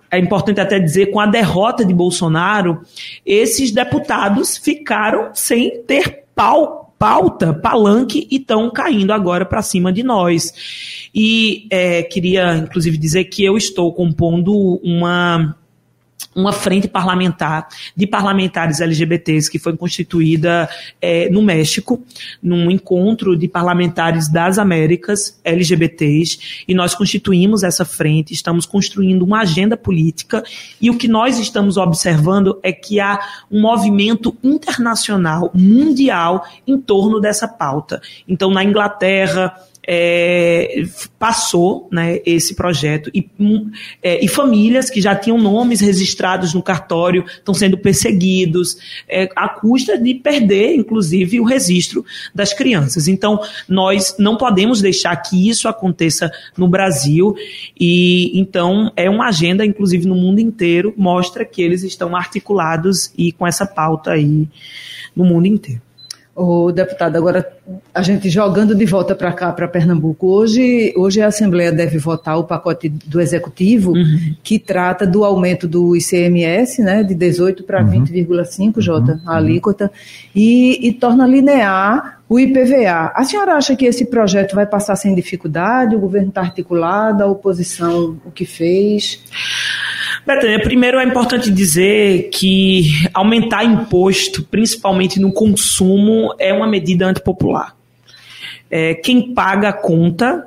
é 0.10 0.18
importante 0.18 0.60
até 0.60 0.80
dizer, 0.80 1.08
com 1.08 1.20
a 1.20 1.26
derrota 1.26 1.86
de 1.86 1.94
Bolsonaro, 1.94 2.82
esses 3.26 3.72
deputados 3.72 4.58
ficaram 4.58 5.30
sem 5.34 5.84
ter 5.84 6.24
pau, 6.40 6.96
pauta, 6.98 7.54
palanque 7.54 8.26
e 8.32 8.38
estão 8.38 8.70
caindo 8.72 9.12
agora 9.12 9.46
para 9.46 9.62
cima 9.62 9.92
de 9.92 10.04
nós. 10.04 11.10
E 11.14 11.68
é, 11.70 12.02
queria, 12.02 12.60
inclusive, 12.60 12.98
dizer 12.98 13.26
que 13.26 13.44
eu 13.44 13.58
estou 13.58 13.94
compondo 13.94 14.80
uma 14.82 15.59
uma 16.40 16.54
frente 16.54 16.88
parlamentar 16.88 17.68
de 17.96 18.08
parlamentares 18.08 18.82
LGBTs 18.82 19.50
que 19.50 19.60
foi 19.60 19.76
constituída 19.76 20.70
é, 21.02 21.30
no 21.30 21.42
México, 21.42 22.04
num 22.42 22.70
encontro 22.72 23.36
de 23.36 23.48
parlamentares 23.48 24.32
das 24.32 24.58
Américas 24.58 25.40
LGBTs, 25.44 26.66
e 26.68 26.74
nós 26.74 26.96
constituímos 26.96 27.64
essa 27.64 27.86
frente, 27.86 28.34
estamos 28.34 28.66
construindo 28.66 29.24
uma 29.24 29.42
agenda 29.42 29.76
política, 29.76 30.44
e 30.82 30.90
o 30.90 30.98
que 30.98 31.08
nós 31.08 31.40
estamos 31.40 31.78
observando 31.78 32.60
é 32.64 32.72
que 32.72 33.00
há 33.00 33.20
um 33.52 33.62
movimento 33.62 34.36
internacional, 34.44 35.52
mundial, 35.54 36.46
em 36.66 36.78
torno 36.78 37.20
dessa 37.20 37.48
pauta. 37.48 38.02
Então, 38.28 38.52
na 38.52 38.64
Inglaterra, 38.64 39.54
é, 39.88 40.84
passou 41.18 41.88
né, 41.92 42.20
esse 42.26 42.56
projeto 42.56 43.10
e, 43.14 43.28
hum, 43.40 43.72
é, 44.04 44.24
e, 44.24 44.28
famílias 44.28 44.90
que 44.90 45.02
já 45.02 45.16
tinham 45.16 45.38
nomes 45.38 45.82
registrados 45.82 46.54
no 46.54 46.62
cartório 46.62 47.26
estão 47.28 47.54
sendo 47.54 47.78
perseguidos 47.78 48.78
é, 49.08 49.30
à 49.36 49.50
custa 49.50 49.98
de 49.98 50.14
perder, 50.14 50.76
inclusive, 50.76 51.40
o 51.40 51.44
registro 51.44 52.06
das 52.34 52.54
crianças. 52.54 53.08
Então, 53.08 53.40
nós 53.68 54.16
não 54.20 54.38
podemos 54.38 54.82
deixar 54.82 55.16
que 55.18 55.50
isso 55.50 55.68
aconteça 55.68 56.32
no 56.58 56.68
Brasil 56.68 57.36
e 57.80 58.40
então 58.40 58.92
é 58.96 59.10
uma 59.10 59.28
agenda, 59.28 59.66
inclusive 59.66 60.08
no 60.08 60.16
mundo 60.16 60.40
inteiro, 60.40 60.94
mostra 60.98 61.44
que 61.44 61.62
eles 61.62 61.84
estão 61.84 62.16
articulados 62.16 63.12
e 63.18 63.32
com 63.32 63.48
essa 63.48 63.66
pauta 63.66 64.12
aí 64.12 64.48
no 65.16 65.26
mundo 65.26 65.48
inteiro. 65.48 65.89
O 66.42 66.72
deputado, 66.72 67.18
agora 67.18 67.46
a 67.94 68.02
gente 68.02 68.30
jogando 68.30 68.74
de 68.74 68.86
volta 68.86 69.14
para 69.14 69.34
cá, 69.34 69.52
para 69.52 69.68
Pernambuco. 69.68 70.26
Hoje, 70.26 70.94
hoje 70.96 71.22
a 71.22 71.28
Assembleia 71.28 71.70
deve 71.70 71.98
votar 71.98 72.38
o 72.38 72.46
pacote 72.46 72.88
do 72.88 73.20
Executivo 73.20 73.92
uhum. 73.92 74.36
que 74.42 74.58
trata 74.58 75.06
do 75.06 75.26
aumento 75.26 75.68
do 75.68 75.98
ICMS, 75.98 76.82
né, 76.82 77.04
de 77.04 77.14
18 77.14 77.64
para 77.64 77.84
uhum. 77.84 78.06
20,5, 78.06 78.80
Jota, 78.80 79.12
uhum. 79.12 79.30
a 79.30 79.36
alíquota, 79.36 79.92
e, 80.34 80.88
e 80.88 80.94
torna 80.94 81.28
linear 81.28 82.22
o 82.30 82.40
IPVA. 82.40 83.12
A 83.14 83.24
senhora 83.26 83.56
acha 83.56 83.76
que 83.76 83.84
esse 83.84 84.06
projeto 84.06 84.56
vai 84.56 84.66
passar 84.66 84.96
sem 84.96 85.14
dificuldade? 85.14 85.94
O 85.94 86.00
governo 86.00 86.30
está 86.30 86.40
articulado, 86.40 87.22
a 87.22 87.28
oposição 87.28 88.18
o 88.26 88.32
que 88.32 88.46
fez? 88.46 89.22
Betânia, 90.26 90.62
primeiro 90.62 91.00
é 91.00 91.04
importante 91.04 91.50
dizer 91.50 92.30
que 92.30 92.92
aumentar 93.14 93.64
imposto, 93.64 94.44
principalmente 94.44 95.20
no 95.20 95.32
consumo, 95.32 96.34
é 96.38 96.54
uma 96.54 96.68
medida 96.68 97.08
antipopular. 97.08 97.76
É, 98.70 98.94
quem 98.94 99.34
paga 99.34 99.70
a 99.70 99.74
conta 99.74 100.46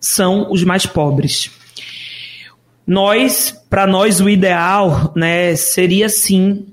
são 0.00 0.50
os 0.52 0.62
mais 0.62 0.86
pobres. 0.86 1.50
Nós, 2.86 3.54
para 3.68 3.86
nós, 3.86 4.20
o 4.20 4.30
ideal 4.30 5.12
né, 5.14 5.54
seria 5.56 6.08
sim, 6.08 6.66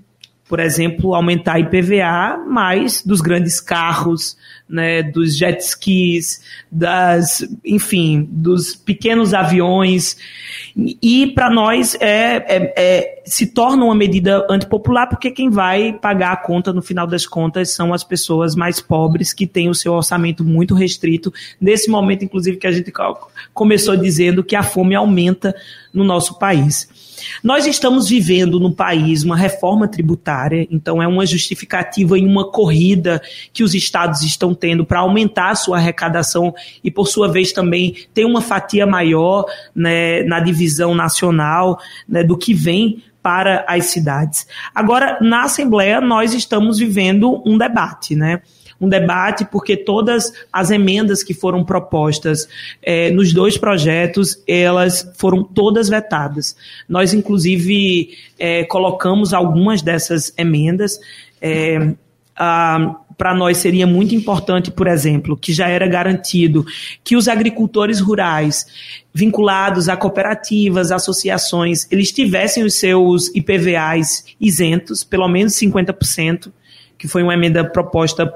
por 0.47 0.59
exemplo, 0.59 1.15
aumentar 1.15 1.59
IPVA, 1.59 2.37
mais 2.47 3.01
dos 3.01 3.19
grandes 3.19 3.59
carros, 3.59 4.37
né, 4.69 5.01
dos 5.01 5.35
jet 5.35 5.59
skis, 5.59 6.41
das, 6.71 7.43
enfim, 7.63 8.27
dos 8.29 8.75
pequenos 8.75 9.33
aviões. 9.33 10.17
E 10.75 11.27
para 11.27 11.49
nós 11.49 11.95
é, 11.99 12.35
é, 12.47 12.73
é, 12.77 13.14
se 13.25 13.47
torna 13.47 13.83
uma 13.83 13.95
medida 13.95 14.45
antipopular 14.49 15.07
porque 15.07 15.31
quem 15.31 15.49
vai 15.49 15.93
pagar 15.93 16.31
a 16.31 16.37
conta 16.37 16.71
no 16.71 16.81
final 16.81 17.07
das 17.07 17.25
contas 17.25 17.73
são 17.73 17.93
as 17.93 18.03
pessoas 18.03 18.55
mais 18.55 18.79
pobres 18.79 19.33
que 19.33 19.47
têm 19.47 19.67
o 19.67 19.73
seu 19.73 19.93
orçamento 19.93 20.43
muito 20.43 20.75
restrito. 20.75 21.33
Nesse 21.59 21.89
momento, 21.89 22.23
inclusive, 22.23 22.57
que 22.57 22.67
a 22.67 22.71
gente 22.71 22.93
começou 23.53 23.97
dizendo 23.97 24.43
que 24.43 24.55
a 24.55 24.63
fome 24.63 24.93
aumenta 24.93 25.55
no 25.93 26.03
nosso 26.03 26.37
país. 26.37 26.87
Nós 27.43 27.65
estamos 27.65 28.09
vivendo 28.09 28.59
no 28.59 28.73
país 28.73 29.23
uma 29.23 29.35
reforma 29.35 29.87
tributária, 29.87 30.67
então 30.69 31.01
é 31.01 31.07
uma 31.07 31.25
justificativa 31.25 32.19
em 32.19 32.27
uma 32.27 32.51
corrida 32.51 33.21
que 33.53 33.63
os 33.63 33.73
estados 33.73 34.21
estão 34.21 34.53
tendo 34.53 34.85
para 34.85 34.99
aumentar 34.99 35.51
a 35.51 35.55
sua 35.55 35.77
arrecadação 35.77 36.53
e, 36.83 36.91
por 36.91 37.07
sua 37.07 37.27
vez, 37.27 37.51
também 37.51 37.95
ter 38.13 38.25
uma 38.25 38.41
fatia 38.41 38.85
maior 38.85 39.45
né, 39.73 40.23
na 40.23 40.39
divisão 40.39 40.93
nacional 40.93 41.79
né, 42.07 42.23
do 42.23 42.37
que 42.37 42.53
vem 42.53 43.01
para 43.25 43.65
as 43.67 43.87
cidades. 43.87 44.45
Agora, 44.75 45.17
na 45.19 45.45
Assembleia, 45.45 45.99
nós 45.99 46.31
estamos 46.35 46.77
vivendo 46.77 47.41
um 47.43 47.57
debate, 47.57 48.15
né? 48.15 48.43
um 48.79 48.87
debate, 48.87 49.43
porque 49.45 49.75
todas 49.75 50.31
as 50.53 50.69
emendas 50.69 51.23
que 51.23 51.33
foram 51.33 51.65
propostas 51.65 52.47
é, 52.83 53.09
nos 53.09 53.33
dois 53.33 53.57
projetos, 53.57 54.37
elas 54.47 55.11
foram 55.17 55.43
todas 55.43 55.89
vetadas. 55.89 56.55
Nós, 56.87 57.15
inclusive, 57.15 58.15
é, 58.37 58.63
colocamos 58.65 59.33
algumas 59.33 59.81
dessas 59.81 60.31
emendas. 60.37 60.99
É, 61.41 61.95
para 63.17 63.33
nós 63.33 63.57
seria 63.57 63.87
muito 63.87 64.13
importante, 64.13 64.71
por 64.71 64.87
exemplo, 64.87 65.37
que 65.37 65.53
já 65.53 65.67
era 65.67 65.87
garantido 65.87 66.65
que 67.03 67.15
os 67.15 67.27
agricultores 67.27 67.99
rurais 67.99 68.65
vinculados 69.13 69.87
a 69.87 69.95
cooperativas, 69.95 70.91
associações, 70.91 71.87
eles 71.89 72.11
tivessem 72.11 72.63
os 72.63 72.75
seus 72.75 73.33
IPVAs 73.33 74.25
isentos, 74.39 75.03
pelo 75.03 75.27
menos 75.27 75.53
50%, 75.53 76.51
que 76.97 77.07
foi 77.07 77.23
uma 77.23 77.33
emenda 77.33 77.63
proposta 77.63 78.31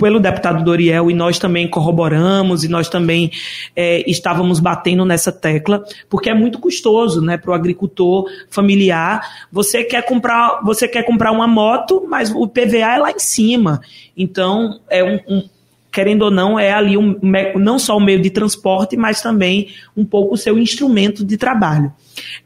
pelo 0.00 0.18
deputado 0.18 0.64
Doriel 0.64 1.10
e 1.10 1.14
nós 1.14 1.38
também 1.38 1.68
corroboramos 1.68 2.64
e 2.64 2.68
nós 2.68 2.88
também 2.88 3.30
é, 3.76 4.02
estávamos 4.10 4.58
batendo 4.58 5.04
nessa 5.04 5.30
tecla, 5.30 5.84
porque 6.08 6.30
é 6.30 6.34
muito 6.34 6.58
custoso, 6.58 7.20
né, 7.20 7.36
para 7.36 7.50
o 7.50 7.54
agricultor 7.54 8.26
familiar. 8.48 9.46
Você 9.52 9.84
quer 9.84 10.02
comprar, 10.02 10.62
você 10.64 10.88
quer 10.88 11.04
comprar 11.04 11.30
uma 11.30 11.46
moto, 11.46 12.06
mas 12.08 12.30
o 12.34 12.48
PVA 12.48 12.94
é 12.94 12.98
lá 12.98 13.10
em 13.10 13.18
cima. 13.18 13.82
Então 14.16 14.80
é 14.88 15.04
um, 15.04 15.20
um 15.28 15.48
querendo 15.92 16.22
ou 16.22 16.30
não, 16.30 16.58
é 16.58 16.72
ali 16.72 16.96
um, 16.96 17.18
não 17.56 17.78
só 17.78 17.96
o 17.96 18.00
meio 18.00 18.22
de 18.22 18.30
transporte, 18.30 18.96
mas 18.96 19.20
também 19.20 19.68
um 19.96 20.04
pouco 20.04 20.34
o 20.34 20.38
seu 20.38 20.58
instrumento 20.58 21.24
de 21.24 21.36
trabalho. 21.36 21.92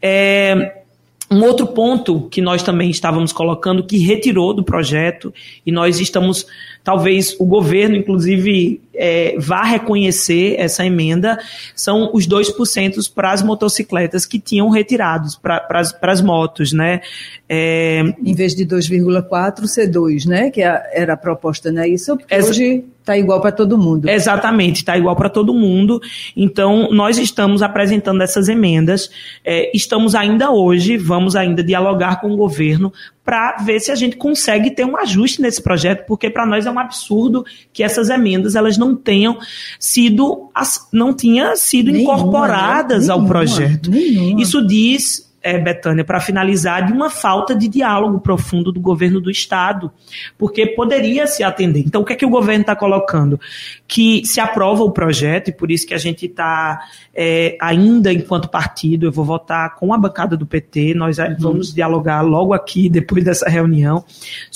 É, 0.01 0.83
um 1.31 1.43
outro 1.43 1.67
ponto 1.67 2.29
que 2.31 2.41
nós 2.41 2.63
também 2.63 2.91
estávamos 2.91 3.33
colocando, 3.33 3.85
que 3.85 3.99
retirou 3.99 4.55
do 4.55 4.63
projeto, 4.63 5.33
e 5.65 5.73
nós 5.73 5.99
estamos, 5.99 6.47
talvez 6.85 7.35
o 7.41 7.47
governo, 7.47 7.97
inclusive, 7.97 8.81
é, 8.95 9.35
vá 9.39 9.63
reconhecer 9.63 10.57
essa 10.59 10.85
emenda, 10.85 11.39
são 11.75 12.11
os 12.13 12.29
2% 12.29 13.13
para 13.13 13.33
as 13.33 13.43
motocicletas 13.43 14.27
que 14.27 14.39
tinham 14.39 14.69
retirados, 14.69 15.35
para 15.37 15.67
as 16.03 16.21
motos, 16.21 16.73
né? 16.73 17.01
É, 17.49 18.03
em 18.23 18.35
vez 18.35 18.55
de 18.55 18.67
2,4, 18.67 19.67
ser 19.67 19.89
2, 19.89 20.27
né? 20.27 20.51
Que 20.51 20.63
é 20.63 20.85
era 20.93 21.15
a 21.15 21.17
proposta, 21.17 21.73
né? 21.73 21.89
Isso 21.89 22.17
porque 22.17 22.37
hoje 22.37 22.85
Está 23.05 23.19
igual 23.19 23.39
para 23.39 23.53
todo 23.53 23.77
mundo. 23.77 24.09
Exatamente, 24.09 24.77
está 24.77 24.97
igual 24.97 25.15
para 25.15 25.29
todo 25.29 25.53
mundo. 25.53 26.01
Então, 26.35 26.89
nós 26.91 27.19
estamos 27.19 27.61
apresentando 27.61 28.23
essas 28.23 28.49
emendas. 28.49 29.11
É, 29.45 29.71
estamos 29.77 30.15
ainda 30.15 30.51
hoje, 30.51 30.97
vamos 30.97 31.37
ainda 31.37 31.63
dialogar 31.63 32.23
com 32.23 32.33
o 32.33 32.37
governo 32.37 32.91
para 33.25 33.57
ver 33.65 33.81
se 33.81 33.91
a 33.91 33.95
gente 33.95 34.17
consegue 34.17 34.71
ter 34.71 34.85
um 34.85 34.97
ajuste 34.97 35.41
nesse 35.41 35.63
projeto, 35.63 36.05
porque 36.07 36.29
para 36.29 36.45
nós 36.45 36.67
é 36.67 36.71
um 36.71 36.79
absurdo 36.79 37.45
que 37.73 37.83
essas 37.83 38.11
emendas 38.11 38.55
elas 38.55 38.77
não 38.77 38.95
tenham 38.95 39.39
sido 39.79 40.51
não 40.93 41.15
tinha 41.15 41.57
sido 41.57 41.91
nenhuma, 41.91 42.15
incorporadas 42.15 43.09
nenhuma, 43.09 43.23
ao 43.23 43.29
projeto. 43.29 43.91
Nenhuma. 43.91 44.41
Isso 44.43 44.65
diz 44.67 45.34
é, 45.45 45.59
Betânia, 45.59 46.03
para 46.03 46.19
finalizar, 46.19 46.87
de 46.87 46.93
uma 46.93 47.11
falta 47.11 47.55
de 47.55 47.69
diálogo 47.69 48.19
profundo 48.19 48.73
do 48.73 48.81
governo 48.81 49.21
do 49.21 49.31
Estado, 49.31 49.93
porque 50.39 50.67
poderia 50.69 51.27
se 51.27 51.45
atender. 51.45 51.81
Então, 51.81 52.01
o 52.01 52.05
que 52.05 52.15
é 52.15 52.17
que 52.17 52.25
o 52.25 52.31
governo 52.31 52.63
está 52.63 52.75
colocando? 52.75 53.39
Que 53.87 54.25
se 54.25 54.41
aprova 54.41 54.83
o 54.83 54.91
projeto, 54.91 55.49
e 55.49 55.53
por 55.53 55.71
isso 55.71 55.87
que 55.87 55.93
a 55.93 55.99
gente 55.99 56.25
está 56.25 56.81
é, 57.15 57.59
ainda, 57.61 58.11
enquanto 58.11 58.49
partido, 58.49 59.07
eu 59.07 59.13
vou 59.13 59.25
votar 59.25 59.75
com 59.75 59.93
a 59.93 59.99
bancada 59.99 60.35
do 60.35 60.47
PT, 60.47 60.95
nós 60.95 61.19
uhum. 61.19 61.37
vamos 61.39 61.75
dialogar 61.75 62.23
logo 62.23 62.55
aqui, 62.55 62.89
depois 62.89 63.23
dessa 63.23 63.47
reunião, 63.47 64.03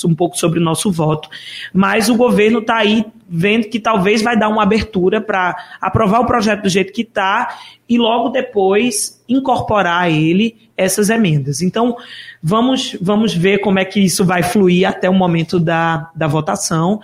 um 0.03 0.15
pouco 0.15 0.35
sobre 0.39 0.57
o 0.59 0.63
nosso 0.63 0.91
voto. 0.91 1.29
Mas 1.71 2.09
o 2.09 2.15
governo 2.15 2.59
está 2.59 2.77
aí 2.77 3.05
vendo 3.29 3.69
que 3.69 3.79
talvez 3.79 4.21
vai 4.21 4.37
dar 4.37 4.49
uma 4.49 4.63
abertura 4.63 5.21
para 5.21 5.55
aprovar 5.79 6.21
o 6.21 6.25
projeto 6.25 6.63
do 6.63 6.69
jeito 6.69 6.91
que 6.91 7.03
está 7.03 7.55
e 7.87 7.97
logo 7.97 8.29
depois 8.29 9.23
incorporar 9.27 10.11
ele 10.11 10.57
essas 10.75 11.09
emendas. 11.09 11.61
Então, 11.61 11.95
vamos, 12.41 12.97
vamos 13.01 13.35
ver 13.35 13.59
como 13.59 13.79
é 13.79 13.85
que 13.85 13.99
isso 13.99 14.25
vai 14.25 14.41
fluir 14.41 14.87
até 14.87 15.09
o 15.09 15.13
momento 15.13 15.59
da, 15.59 16.09
da 16.15 16.25
votação 16.25 16.99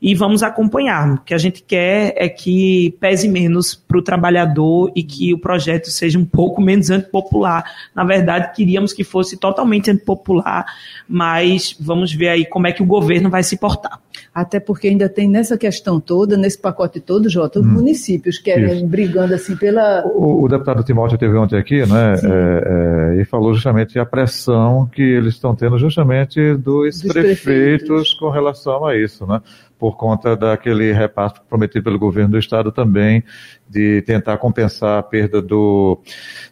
e 0.00 0.14
vamos 0.14 0.42
acompanhar. 0.42 1.14
O 1.14 1.18
que 1.18 1.34
a 1.34 1.38
gente 1.38 1.62
quer 1.62 2.14
é 2.16 2.28
que 2.28 2.96
pese 3.00 3.28
menos 3.28 3.74
para 3.74 3.98
o 3.98 4.02
trabalhador 4.02 4.90
e 4.94 5.02
que 5.02 5.34
o 5.34 5.38
projeto 5.38 5.90
seja 5.90 6.18
um 6.18 6.24
pouco 6.24 6.60
menos 6.60 6.90
antipopular. 6.90 7.64
Na 7.94 8.04
verdade, 8.04 8.54
queríamos 8.54 8.92
que 8.92 9.04
fosse 9.04 9.36
totalmente 9.36 9.90
antipopular, 9.90 10.64
mas 11.08 11.76
vamos 11.78 12.12
ver 12.12 12.28
aí 12.28 12.46
como 12.46 12.66
é 12.66 12.72
que 12.72 12.82
o 12.82 12.86
governo 12.86 13.28
vai 13.28 13.42
se 13.42 13.56
portar. 13.56 14.00
Até 14.38 14.60
porque 14.60 14.86
ainda 14.86 15.08
tem 15.08 15.28
nessa 15.28 15.58
questão 15.58 15.98
toda, 15.98 16.36
nesse 16.36 16.56
pacote 16.56 17.00
todo, 17.00 17.28
Jota, 17.28 17.58
os 17.58 17.66
hum. 17.66 17.70
municípios 17.70 18.38
querem 18.38 18.76
Isso. 18.76 18.86
brigando 18.86 19.34
assim 19.34 19.56
pela. 19.56 20.06
O, 20.06 20.44
o, 20.44 20.48
deputado 20.48 20.84
Timóteo 20.84 21.18
teve 21.18 21.36
ontem 21.36 21.58
aqui, 21.58 21.84
né? 21.84 22.14
É, 22.22 23.16
é, 23.18 23.20
e 23.20 23.24
falou 23.24 23.52
justamente 23.52 23.98
a 23.98 24.06
pressão 24.06 24.88
que 24.92 25.02
eles 25.02 25.34
estão 25.34 25.56
tendo 25.56 25.76
justamente 25.76 26.54
dos, 26.54 27.02
dos 27.02 27.12
prefeitos, 27.12 27.42
prefeitos 27.42 28.14
com 28.14 28.30
relação 28.30 28.86
a 28.86 28.96
isso, 28.96 29.26
né? 29.26 29.40
Por 29.78 29.96
conta 29.96 30.36
daquele 30.36 30.92
repasse 30.92 31.36
prometido 31.48 31.84
pelo 31.84 31.98
governo 31.98 32.32
do 32.32 32.38
estado 32.38 32.72
também 32.72 33.22
de 33.68 34.02
tentar 34.02 34.36
compensar 34.38 34.98
a 34.98 35.02
perda 35.02 35.40
do 35.40 35.98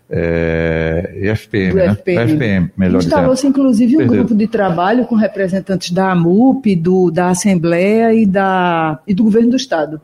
é, 0.09 1.13
IFPM, 1.23 1.71
do 1.71 1.77
né? 1.77 1.87
FPM. 1.87 2.33
FPM, 2.33 2.71
melhor 2.77 2.99
Instalou-se 2.99 3.47
inclusive 3.47 3.97
um 3.97 4.07
grupo 4.07 4.35
de 4.35 4.47
trabalho 4.47 5.05
com 5.07 5.17
representantes 5.17 5.91
da 5.91 6.13
AMUP, 6.13 6.77
do, 6.77 7.11
da 7.11 7.31
Assembleia 7.31 8.15
e, 8.15 8.25
da, 8.25 9.01
e 9.07 9.13
do 9.13 9.25
governo 9.25 9.51
do 9.51 9.57
estado. 9.57 10.01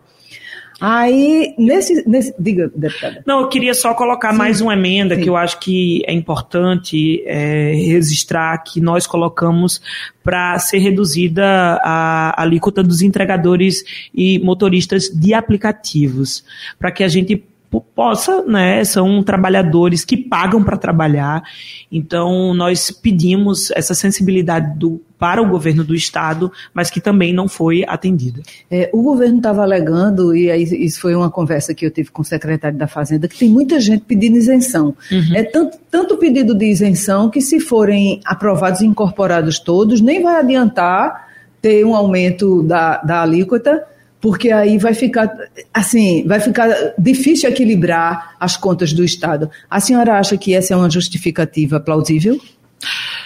Aí, 0.85 1.55
nesse, 1.57 2.03
nesse. 2.09 2.35
Diga, 2.37 2.69
deputada. 2.75 3.23
Não, 3.25 3.43
eu 3.43 3.49
queria 3.49 3.73
só 3.73 3.95
colocar 3.95 4.33
Sim. 4.33 4.39
mais 4.39 4.61
uma 4.61 4.73
emenda 4.73 5.15
Sim. 5.15 5.21
que 5.21 5.29
eu 5.29 5.37
acho 5.37 5.61
que 5.61 6.03
é 6.09 6.13
importante 6.13 7.23
é, 7.25 7.73
registrar 7.73 8.59
que 8.65 8.81
nós 8.81 9.07
colocamos 9.07 9.81
para 10.25 10.59
ser 10.59 10.79
reduzida 10.79 11.45
a 11.85 12.35
alíquota 12.43 12.83
dos 12.83 13.01
entregadores 13.01 13.85
e 14.13 14.41
motoristas 14.41 15.05
de 15.09 15.33
aplicativos, 15.33 16.45
para 16.81 16.91
que 16.91 17.05
a 17.05 17.09
gente 17.09 17.45
possa, 17.81 18.43
né, 18.43 18.85
são 18.85 19.23
trabalhadores 19.23 20.05
que 20.05 20.17
pagam 20.17 20.63
para 20.63 20.77
trabalhar. 20.77 21.43
Então 21.91 22.53
nós 22.55 22.91
pedimos 22.91 23.71
essa 23.71 23.95
sensibilidade 23.95 24.79
do, 24.79 25.01
para 25.19 25.41
o 25.41 25.49
governo 25.49 25.85
do 25.85 25.95
estado, 25.95 26.51
mas 26.75 26.91
que 26.91 27.01
também 27.01 27.33
não 27.33 27.49
foi 27.49 27.85
atendida. 27.87 28.43
É, 28.71 28.91
o 28.93 29.03
governo 29.03 29.39
estava 29.39 29.63
alegando 29.63 30.37
e 30.37 30.51
aí 30.51 30.63
isso 30.63 31.01
foi 31.01 31.15
uma 31.15 31.31
conversa 31.31 31.75
que 31.75 31.87
eu 31.87 31.91
tive 31.91 32.11
com 32.11 32.23
o 32.23 32.25
secretário 32.25 32.77
da 32.77 32.87
Fazenda 32.87 33.29
que 33.29 33.39
tem 33.39 33.49
muita 33.49 33.81
gente 33.81 34.05
pedindo 34.05 34.37
isenção. 34.37 34.95
Uhum. 35.11 35.35
É 35.35 35.43
tanto, 35.43 35.79
tanto 35.91 36.17
pedido 36.17 36.55
de 36.55 36.67
isenção 36.67 37.31
que 37.31 37.41
se 37.41 37.61
forem 37.61 38.21
aprovados 38.25 38.81
e 38.81 38.87
incorporados 38.87 39.59
todos 39.59 40.01
nem 40.01 40.23
vai 40.23 40.41
adiantar 40.41 41.29
ter 41.61 41.87
um 41.87 41.95
aumento 41.95 42.63
da, 42.65 42.99
da 42.99 43.23
alíquota 43.23 43.87
porque 44.23 44.53
aí 44.53 44.79
vai 44.79 44.95
ficar 44.95 45.29
assim, 45.75 46.25
vai 46.29 46.39
ficar 46.39 46.95
difícil 46.97 47.51
equilibrar 47.51 48.37
as 48.39 48.57
contas 48.57 48.93
do 48.93 49.05
Estado. 49.05 49.51
A 49.69 49.81
senhora 49.81 50.17
acha 50.17 50.39
que 50.39 50.55
essa 50.55 50.73
é 50.73 50.77
uma 50.77 50.89
justificativa 50.89 51.81
plausível? 51.81 52.41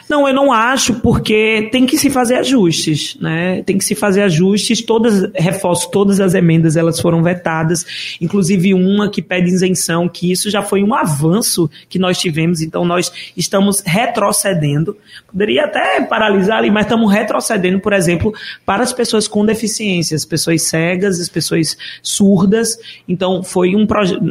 Não, 0.08 0.26
eu 0.26 0.32
não 0.32 0.52
acho, 0.52 0.94
porque 1.00 1.68
tem 1.72 1.84
que 1.84 1.98
se 1.98 2.08
fazer 2.10 2.36
ajustes, 2.36 3.16
né? 3.20 3.62
Tem 3.62 3.76
que 3.76 3.84
se 3.84 3.94
fazer 3.94 4.22
ajustes, 4.22 4.80
todas, 4.82 5.30
reforço, 5.34 5.90
todas 5.90 6.20
as 6.20 6.34
emendas 6.34 6.76
elas 6.76 7.00
foram 7.00 7.22
vetadas, 7.22 8.16
inclusive 8.20 8.72
uma 8.72 9.10
que 9.10 9.20
pede 9.20 9.48
isenção, 9.48 10.08
que 10.08 10.30
isso 10.30 10.48
já 10.48 10.62
foi 10.62 10.82
um 10.82 10.94
avanço 10.94 11.68
que 11.88 11.98
nós 11.98 12.18
tivemos, 12.18 12.62
então 12.62 12.84
nós 12.84 13.12
estamos 13.36 13.82
retrocedendo. 13.84 14.96
Poderia 15.26 15.64
até 15.64 16.00
paralisar 16.02 16.58
ali, 16.58 16.70
mas 16.70 16.86
estamos 16.86 17.12
retrocedendo, 17.12 17.80
por 17.80 17.92
exemplo, 17.92 18.32
para 18.64 18.84
as 18.84 18.92
pessoas 18.92 19.26
com 19.26 19.44
deficiências, 19.44 20.24
pessoas 20.24 20.62
cegas, 20.62 21.20
as 21.20 21.28
pessoas 21.28 21.76
surdas. 22.02 22.78
Então 23.08 23.42
foi 23.42 23.74
um 23.74 23.86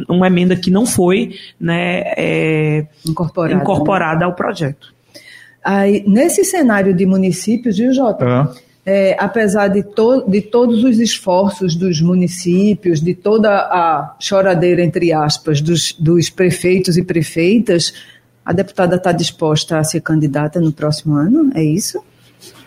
uma 0.08 0.26
emenda 0.26 0.56
que 0.56 0.70
não 0.70 0.86
foi 0.86 1.34
né, 1.60 2.02
é, 2.16 2.86
incorporada, 3.04 3.54
incorporada 3.54 4.24
ao 4.24 4.34
projeto. 4.34 4.95
Aí, 5.66 6.04
nesse 6.06 6.44
cenário 6.44 6.94
de 6.94 7.04
municípios, 7.04 7.76
viu, 7.76 7.92
Jota? 7.92 8.24
É. 8.24 8.66
É, 8.88 9.16
apesar 9.18 9.66
de, 9.66 9.82
to 9.82 10.24
de 10.28 10.40
todos 10.40 10.84
os 10.84 11.00
esforços 11.00 11.74
dos 11.74 12.00
municípios, 12.00 13.00
de 13.00 13.14
toda 13.14 13.50
a 13.50 14.14
choradeira, 14.20 14.80
entre 14.80 15.12
aspas, 15.12 15.60
dos, 15.60 15.92
dos 15.98 16.30
prefeitos 16.30 16.96
e 16.96 17.02
prefeitas, 17.02 17.92
a 18.44 18.52
deputada 18.52 18.94
está 18.94 19.10
disposta 19.10 19.78
a 19.78 19.82
ser 19.82 20.02
candidata 20.02 20.60
no 20.60 20.70
próximo 20.70 21.16
ano? 21.16 21.50
É 21.52 21.64
isso? 21.64 22.00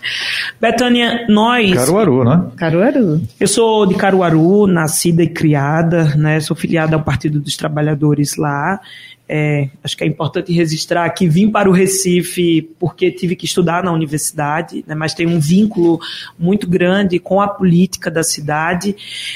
Betânia, 0.60 1.26
nós. 1.30 1.74
Caruaru, 1.74 2.24
né? 2.24 2.48
Caruaru. 2.56 3.22
Eu 3.40 3.48
sou 3.48 3.86
de 3.86 3.96
Caruaru, 3.96 4.68
nascida 4.68 5.24
e 5.24 5.30
criada, 5.30 6.16
né? 6.16 6.40
Sou 6.40 6.56
filiada 6.56 6.96
ao 6.96 7.04
Partido 7.04 7.40
dos 7.40 7.56
Trabalhadores 7.56 8.36
lá. 8.36 8.80
É, 9.32 9.70
acho 9.84 9.96
que 9.96 10.04
é 10.04 10.08
importante 10.08 10.52
registrar 10.52 11.08
que 11.12 11.30
vim 11.30 11.52
para 11.52 11.70
o 11.70 11.72
Recife 11.72 12.64
porque 12.80 13.12
tive 13.12 13.36
que 13.36 13.46
estudar 13.46 13.84
na 13.84 13.92
universidade, 13.92 14.84
né, 14.88 14.96
mas 14.96 15.14
tenho 15.14 15.30
um 15.30 15.40
vínculo 15.40 16.00
muito 16.38 16.68
grande 16.68 17.20
com 17.20 17.40
a 17.40 17.48
política 17.48 18.10
da 18.10 18.24
cidade. 18.24 18.96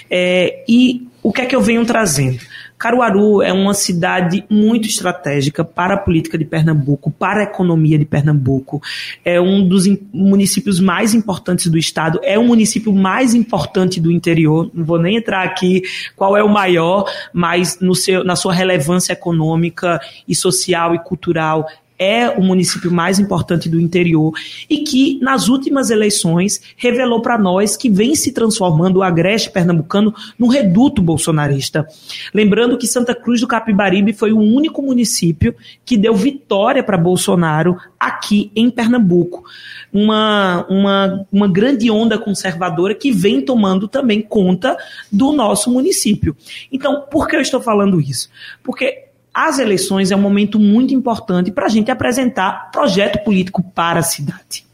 É, 0.09 0.63
e 0.67 1.07
o 1.21 1.31
que 1.31 1.41
é 1.41 1.45
que 1.45 1.55
eu 1.55 1.61
venho 1.61 1.85
trazendo? 1.85 2.39
Caruaru 2.83 3.41
é 3.41 3.53
uma 3.53 3.73
cidade 3.73 4.43
muito 4.49 4.89
estratégica 4.89 5.63
para 5.63 5.93
a 5.93 5.97
política 5.97 6.37
de 6.37 6.43
Pernambuco, 6.43 7.09
para 7.09 7.39
a 7.39 7.43
economia 7.43 7.97
de 7.97 8.03
Pernambuco. 8.03 8.81
É 9.23 9.39
um 9.39 9.65
dos 9.65 9.85
municípios 10.11 10.81
mais 10.81 11.13
importantes 11.13 11.67
do 11.67 11.77
estado, 11.77 12.19
é 12.23 12.37
o 12.37 12.43
município 12.43 12.91
mais 12.91 13.33
importante 13.33 14.01
do 14.01 14.11
interior. 14.11 14.69
Não 14.73 14.83
vou 14.83 14.99
nem 14.99 15.15
entrar 15.15 15.43
aqui 15.43 15.81
qual 16.13 16.35
é 16.35 16.43
o 16.43 16.49
maior, 16.49 17.09
mas 17.31 17.79
no 17.79 17.95
seu, 17.95 18.21
na 18.21 18.35
sua 18.35 18.53
relevância 18.53 19.13
econômica 19.13 20.01
e 20.27 20.35
social 20.35 20.93
e 20.93 20.99
cultural 20.99 21.65
é 22.03 22.29
o 22.29 22.41
município 22.41 22.91
mais 22.91 23.17
importante 23.17 23.69
do 23.69 23.79
interior 23.79 24.33
e 24.69 24.79
que, 24.79 25.17
nas 25.21 25.47
últimas 25.47 25.89
eleições, 25.89 26.61
revelou 26.75 27.21
para 27.21 27.37
nós 27.37 27.77
que 27.77 27.89
vem 27.89 28.13
se 28.13 28.33
transformando 28.33 28.97
o 28.97 29.03
agreste 29.03 29.49
pernambucano 29.49 30.13
num 30.37 30.47
reduto 30.47 31.01
bolsonarista. 31.01 31.87
Lembrando 32.33 32.77
que 32.77 32.87
Santa 32.87 33.15
Cruz 33.15 33.39
do 33.39 33.47
Capibaribe 33.47 34.11
foi 34.11 34.33
o 34.33 34.39
único 34.39 34.81
município 34.81 35.55
que 35.85 35.97
deu 35.97 36.13
vitória 36.13 36.83
para 36.83 36.97
Bolsonaro 36.97 37.77
aqui 37.99 38.51
em 38.53 38.69
Pernambuco. 38.69 39.45
Uma, 39.91 40.65
uma, 40.69 41.25
uma 41.31 41.47
grande 41.47 41.89
onda 41.89 42.17
conservadora 42.17 42.93
que 42.93 43.11
vem 43.11 43.41
tomando 43.41 43.87
também 43.87 44.21
conta 44.21 44.75
do 45.11 45.31
nosso 45.31 45.71
município. 45.71 46.35
Então, 46.71 47.05
por 47.09 47.27
que 47.27 47.35
eu 47.35 47.41
estou 47.41 47.61
falando 47.61 48.01
isso? 48.01 48.29
Porque 48.61 49.02
as 49.33 49.57
eleições 49.57 50.11
é 50.11 50.15
um 50.15 50.21
momento 50.21 50.59
muito 50.59 50.93
importante 50.93 51.51
para 51.51 51.65
a 51.65 51.69
gente 51.69 51.89
apresentar 51.89 52.69
projeto 52.71 53.23
político 53.23 53.63
para 53.63 53.99
a 53.99 54.03
cidade. 54.03 54.65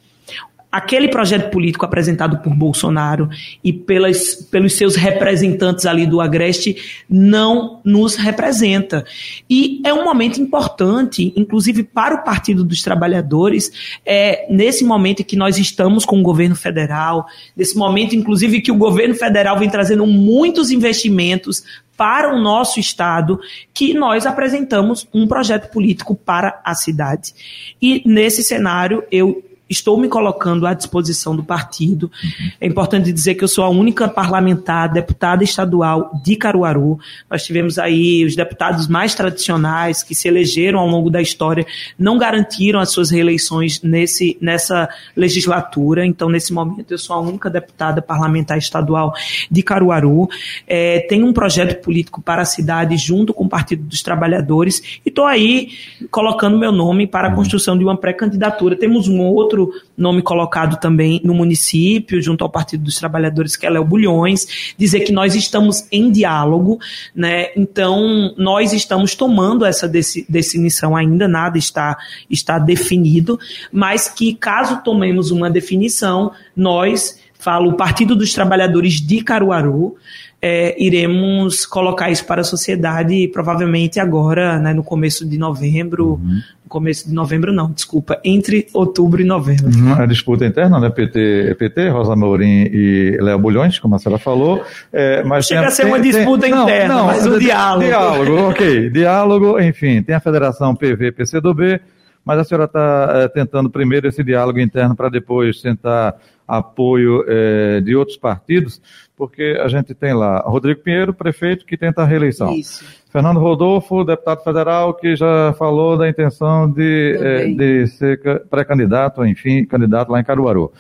Aquele 0.71 1.08
projeto 1.08 1.49
político 1.49 1.84
apresentado 1.84 2.38
por 2.39 2.53
Bolsonaro 2.53 3.27
e 3.63 3.73
pelas, 3.73 4.36
pelos 4.36 4.73
seus 4.73 4.95
representantes 4.95 5.88
ali 5.88 6.05
do 6.05 6.21
Agreste 6.21 6.77
não 7.10 7.82
nos 7.84 8.15
representa. 8.15 9.03
E 9.49 9.82
é 9.84 9.91
um 9.91 10.03
momento 10.03 10.39
importante, 10.39 11.34
inclusive 11.36 11.82
para 11.82 12.13
o 12.13 12.23
Partido 12.23 12.63
dos 12.63 12.84
Trabalhadores, 12.84 13.71
é, 14.05 14.45
nesse 14.47 14.84
momento 14.84 15.21
em 15.21 15.25
que 15.25 15.36
nós 15.36 15.58
estamos 15.58 16.05
com 16.05 16.19
o 16.19 16.23
governo 16.23 16.55
federal, 16.55 17.25
nesse 17.58 17.75
momento, 17.75 18.15
inclusive, 18.15 18.62
que 18.62 18.71
o 18.71 18.77
governo 18.77 19.15
federal 19.15 19.58
vem 19.58 19.71
trazendo 19.71 20.05
muitos 20.05 20.69
investimentos 20.69 21.63
para 21.97 22.34
o 22.34 22.39
nosso 22.39 22.79
Estado 22.79 23.41
que 23.73 23.93
nós 23.93 24.25
apresentamos 24.25 25.05
um 25.13 25.27
projeto 25.27 25.69
político 25.69 26.15
para 26.15 26.62
a 26.63 26.73
cidade. 26.73 27.34
E 27.82 28.01
nesse 28.05 28.41
cenário, 28.41 29.03
eu 29.12 29.43
estou 29.69 29.97
me 29.99 30.08
colocando 30.08 30.65
à 30.65 30.73
disposição 30.73 31.36
do 31.36 31.43
partido. 31.43 32.12
É 32.60 32.65
importante 32.65 33.12
dizer 33.12 33.36
que 33.36 33.43
eu 33.43 33.47
sou 33.47 33.63
a 33.63 33.69
única 33.69 34.08
parlamentar, 34.08 34.91
deputada 34.91 35.43
estadual 35.43 36.12
de 36.23 36.36
Caruaru. 36.36 36.99
Nós 37.29 37.43
tivemos 37.43 37.77
aí 37.77 38.25
os 38.25 38.36
deputados 38.36 38.88
mais 38.88 39.13
tradicionais 39.13 40.01
que 40.01 40.15
se 40.15 40.27
elegeram 40.27 40.79
ao 40.79 40.88
longo 40.88 41.10
da 41.10 41.21
história, 41.21 41.65
não 41.97 42.17
garantiram 42.17 42.79
as 42.79 42.91
suas 42.91 43.12
reeleições 43.12 43.82
nesse, 43.82 44.38
nessa 44.41 44.89
legislatura. 45.15 46.05
Então, 46.05 46.29
nesse 46.29 46.51
momento, 46.51 46.91
eu 46.91 46.97
sou 46.97 47.15
a 47.15 47.19
única 47.19 47.49
deputada 47.49 48.01
parlamentar 48.01 48.58
estadual 48.58 49.13
de 49.49 49.62
Caruaru. 49.62 50.27
É, 50.67 51.01
tenho 51.01 51.27
um 51.27 51.34
projeto 51.34 51.82
político 51.84 52.21
para 52.21 52.41
a 52.41 52.45
cidade 52.45 52.97
junto 52.97 53.34
com 53.34 53.43
o 53.43 53.49
Partido 53.49 53.84
dos 53.84 54.01
Trabalhadores 54.01 54.99
e 55.05 55.10
estou 55.10 55.25
aí 55.25 55.69
colocando 56.10 56.58
meu 56.58 56.71
nome 56.71 57.05
para 57.05 57.27
a 57.27 57.36
construção 57.36 57.77
de 57.77 57.84
uma 57.84 57.97
pré-candidatura. 57.97 58.75
Temos 58.75 59.08
um 59.08 59.21
outro 59.21 59.59
outro 59.60 59.74
nome 59.98 60.22
colocado 60.22 60.80
também 60.80 61.19
no 61.24 61.34
município, 61.34 62.22
junto 62.22 62.43
ao 62.43 62.50
Partido 62.50 62.84
dos 62.84 62.95
Trabalhadores, 62.95 63.56
que 63.56 63.65
é 63.65 63.69
Léo 63.69 63.84
Bulhões, 63.84 64.74
dizer 64.78 65.02
que 65.02 65.12
nós 65.12 65.36
estamos 65.36 65.86
em 65.91 66.12
diálogo, 66.12 66.80
né? 67.13 67.48
Então, 67.56 68.34
nós 68.38 68.72
estamos 68.72 69.15
tomando 69.15 69.65
essa 69.65 69.88
definição 69.88 70.95
ainda, 70.95 71.28
nada 71.28 71.58
está, 71.58 71.98
está 72.30 72.58
definido, 72.58 73.39
mas 73.72 74.08
que 74.08 74.34
caso 74.34 74.82
tomemos 74.84 75.32
uma 75.32 75.50
definição, 75.50 76.32
nós 76.56 77.19
falo 77.38 77.74
Partido 77.74 78.15
dos 78.15 78.34
Trabalhadores 78.34 78.95
de 78.95 79.24
Caruaru, 79.24 79.95
é, 80.41 80.75
iremos 80.82 81.65
colocar 81.65 82.10
isso 82.10 82.25
para 82.25 82.41
a 82.41 82.43
sociedade 82.43 83.28
provavelmente 83.28 83.99
agora, 83.99 84.58
né, 84.58 84.73
no 84.73 84.84
começo 84.84 85.28
de 85.28 85.38
novembro, 85.38 86.13
uhum. 86.13 86.41
no 86.63 86.69
começo 86.69 87.08
de 87.10 87.13
novembro 87.13 87.52
não, 87.52 87.69
desculpa, 87.71 88.19
entre 88.23 88.67
outubro 88.73 89.21
e 89.21 89.25
novembro. 89.25 89.67
Uhum, 89.67 89.93
a 89.93 90.06
disputa 90.06 90.45
interna, 90.45 90.80
né, 90.80 90.89
PT, 90.89 91.56
PT, 91.60 91.89
Rosa 91.89 92.15
Mourim 92.15 92.69
e 92.71 93.17
Léo 93.19 93.38
Bulhões, 93.38 93.80
como 93.80 93.95
a 93.95 93.99
senhora 93.99 94.19
falou, 94.19 94.63
é, 94.93 95.23
mas 95.23 95.45
chega 95.45 95.62
tem, 95.62 95.67
a 95.67 95.71
ser 95.71 95.84
tem, 95.84 95.91
uma 95.91 95.99
disputa 95.99 96.41
tem, 96.41 96.54
interna, 96.54 96.93
não, 96.93 96.99
não, 96.99 97.06
mas 97.08 97.28
um 97.28 97.38
diálogo. 97.38 97.86
Diálogo, 97.86 98.49
ok, 98.49 98.89
diálogo, 98.91 99.60
enfim, 99.60 100.02
tem 100.02 100.15
a 100.15 100.21
Federação 100.21 100.73
PV, 100.73 101.12
PCdoB, 101.12 101.82
mas 102.23 102.39
a 102.39 102.43
senhora 102.45 102.65
está 102.65 103.12
é, 103.13 103.28
tentando 103.28 103.69
primeiro 103.69 104.08
esse 104.08 104.23
diálogo 104.23 104.60
interno 104.60 104.95
para 104.95 105.10
depois 105.10 105.62
tentar 105.62 106.15
apoio 106.57 107.23
é, 107.27 107.81
de 107.81 107.95
outros 107.95 108.17
partidos 108.17 108.81
porque 109.19 109.59
a 109.62 109.67
gente 109.67 109.93
tem 109.93 110.13
lá 110.13 110.39
Rodrigo 110.39 110.79
Pinheiro, 110.79 111.13
prefeito, 111.13 111.65
que 111.65 111.75
tenta 111.75 112.01
a 112.01 112.05
reeleição. 112.05 112.53
Isso. 112.53 112.85
Fernando 113.12 113.38
Rodolfo, 113.38 114.05
deputado 114.05 114.41
federal, 114.41 114.93
que 114.93 115.13
já 115.13 115.53
falou 115.57 115.97
da 115.97 116.07
intenção 116.07 116.71
de, 116.71 117.17
é, 117.19 117.47
de 117.47 117.88
ser 117.88 118.17
pré-candidato, 118.49 119.25
enfim, 119.25 119.65
candidato 119.65 120.09
lá 120.09 120.21
em 120.21 120.23
Caruaru. 120.23 120.71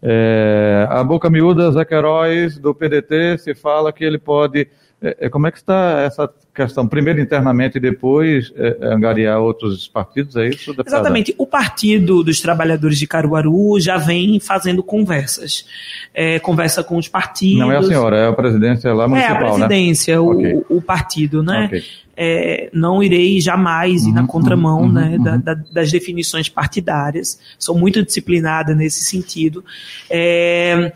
É, 0.00 0.86
a 0.88 1.02
boca 1.02 1.28
miúda, 1.28 1.72
Zé 1.72 1.84
Queiroz, 1.84 2.56
do 2.56 2.72
PDT, 2.72 3.38
se 3.38 3.52
fala 3.52 3.92
que 3.92 4.04
ele 4.04 4.18
pode 4.18 4.68
é, 5.00 5.16
é, 5.20 5.28
como 5.28 5.46
é 5.46 5.52
que 5.52 5.58
está 5.58 6.00
essa 6.00 6.28
questão? 6.52 6.86
Primeiro 6.88 7.20
internamente 7.20 7.78
e 7.78 7.80
depois 7.80 8.52
é, 8.56 8.76
é, 8.80 8.86
angariar 8.92 9.38
outros 9.40 9.86
partidos, 9.86 10.34
é 10.34 10.48
isso? 10.48 10.72
Deputada? 10.72 10.96
Exatamente. 10.96 11.34
O 11.38 11.46
Partido 11.46 12.24
dos 12.24 12.40
Trabalhadores 12.40 12.98
de 12.98 13.06
Caruaru 13.06 13.78
já 13.78 13.96
vem 13.96 14.40
fazendo 14.40 14.82
conversas. 14.82 15.64
É, 16.12 16.40
conversa 16.40 16.82
com 16.82 16.96
os 16.96 17.06
partidos. 17.06 17.60
Não 17.60 17.70
é 17.70 17.76
a 17.76 17.82
senhora, 17.82 18.16
é 18.16 18.28
a 18.28 18.32
presidência 18.32 18.92
lá 18.92 19.06
municipal, 19.06 19.36
É 19.36 19.38
a 19.38 19.42
né? 19.42 19.66
presidência, 19.66 20.14
né? 20.14 20.20
o, 20.20 20.30
okay. 20.32 20.62
o, 20.68 20.82
partido, 20.82 21.42
né? 21.44 21.66
Okay. 21.66 21.84
É, 22.20 22.68
não 22.72 23.00
irei 23.00 23.40
jamais 23.40 24.04
ir 24.04 24.10
na 24.10 24.22
uhum, 24.22 24.26
contramão 24.26 24.80
uhum, 24.80 24.92
né, 24.92 25.14
uhum. 25.16 25.22
Da, 25.22 25.36
da, 25.36 25.54
das 25.54 25.92
definições 25.92 26.48
partidárias. 26.48 27.38
Sou 27.56 27.78
muito 27.78 28.02
disciplinada 28.02 28.74
nesse 28.74 29.04
sentido. 29.04 29.64
É, 30.10 30.92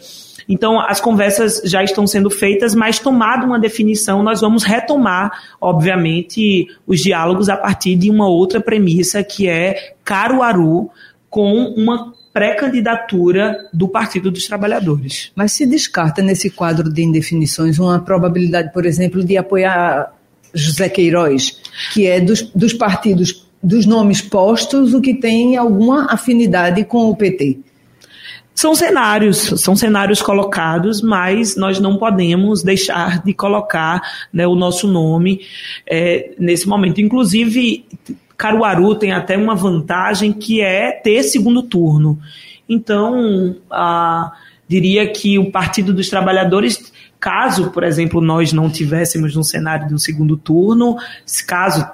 então, 0.49 0.81
as 0.81 1.01
conversas 1.01 1.63
já 1.65 1.83
estão 1.83 2.07
sendo 2.07 2.31
feitas, 2.31 2.75
mas 2.75 2.99
tomada 2.99 3.47
uma 3.47 3.59
definição, 3.59 4.23
nós 4.23 4.41
vamos 4.41 4.65
retomar, 4.65 5.31
obviamente, 5.61 6.67
os 6.87 7.01
diálogos 7.01 7.49
a 7.49 7.57
partir 7.57 7.97
de 7.97 8.11
uma 8.11 8.29
outra 8.29 8.61
premissa, 8.61 9.23
que 9.23 9.49
é 9.49 9.95
Caruaru 10.05 10.91
com 11.31 11.75
uma 11.77 12.13
pré-candidatura 12.33 13.69
do 13.73 13.87
Partido 13.87 14.31
dos 14.31 14.47
Trabalhadores. 14.47 15.31
Mas 15.35 15.53
se 15.53 15.67
descarta 15.67 16.23
nesse 16.23 16.51
quadro 16.51 16.91
de 16.91 17.03
indefinições 17.03 17.79
uma 17.79 18.01
probabilidade, 18.01 18.73
por 18.73 18.87
exemplo, 18.87 19.23
de 19.23 19.37
apoiar 19.37 20.13
José 20.55 20.89
Queiroz, 20.89 21.61
que 21.93 22.07
é 22.07 22.21
dos, 22.21 22.43
dos 22.55 22.73
partidos, 22.73 23.47
dos 23.63 23.87
nomes 23.87 24.21
postos, 24.21 24.95
o 24.95 25.01
que 25.01 25.15
tem 25.15 25.57
alguma 25.57 26.07
afinidade 26.13 26.85
com 26.85 27.09
o 27.09 27.17
PT? 27.17 27.61
São 28.55 28.75
cenários, 28.75 29.39
são 29.61 29.75
cenários 29.75 30.21
colocados, 30.21 31.01
mas 31.01 31.57
nós 31.57 31.81
não 31.81 31.97
podemos 31.97 32.63
deixar 32.63 33.23
de 33.23 33.33
colocar 33.33 34.03
né, 34.33 34.47
o 34.47 34.55
nosso 34.55 34.87
nome 34.87 35.41
é, 35.87 36.33
nesse 36.39 36.69
momento. 36.69 37.01
Inclusive, 37.01 37.85
Caruaru 38.37 38.95
tem 38.95 39.13
até 39.13 39.37
uma 39.37 39.55
vantagem 39.55 40.33
que 40.33 40.61
é 40.61 40.93
ter 40.93 41.23
segundo 41.23 41.63
turno. 41.63 42.19
Então, 42.69 43.57
diria 44.69 45.11
que 45.11 45.39
o 45.39 45.51
Partido 45.51 45.93
dos 45.93 46.09
Trabalhadores, 46.09 46.93
caso, 47.19 47.71
por 47.71 47.85
exemplo, 47.85 48.21
nós 48.21 48.53
não 48.53 48.71
tivéssemos 48.71 49.37
um 49.37 49.43
cenário 49.43 49.89
de 49.89 49.95
um 49.95 49.99
segundo 49.99 50.37
turno, 50.37 50.97
caso 51.47 51.87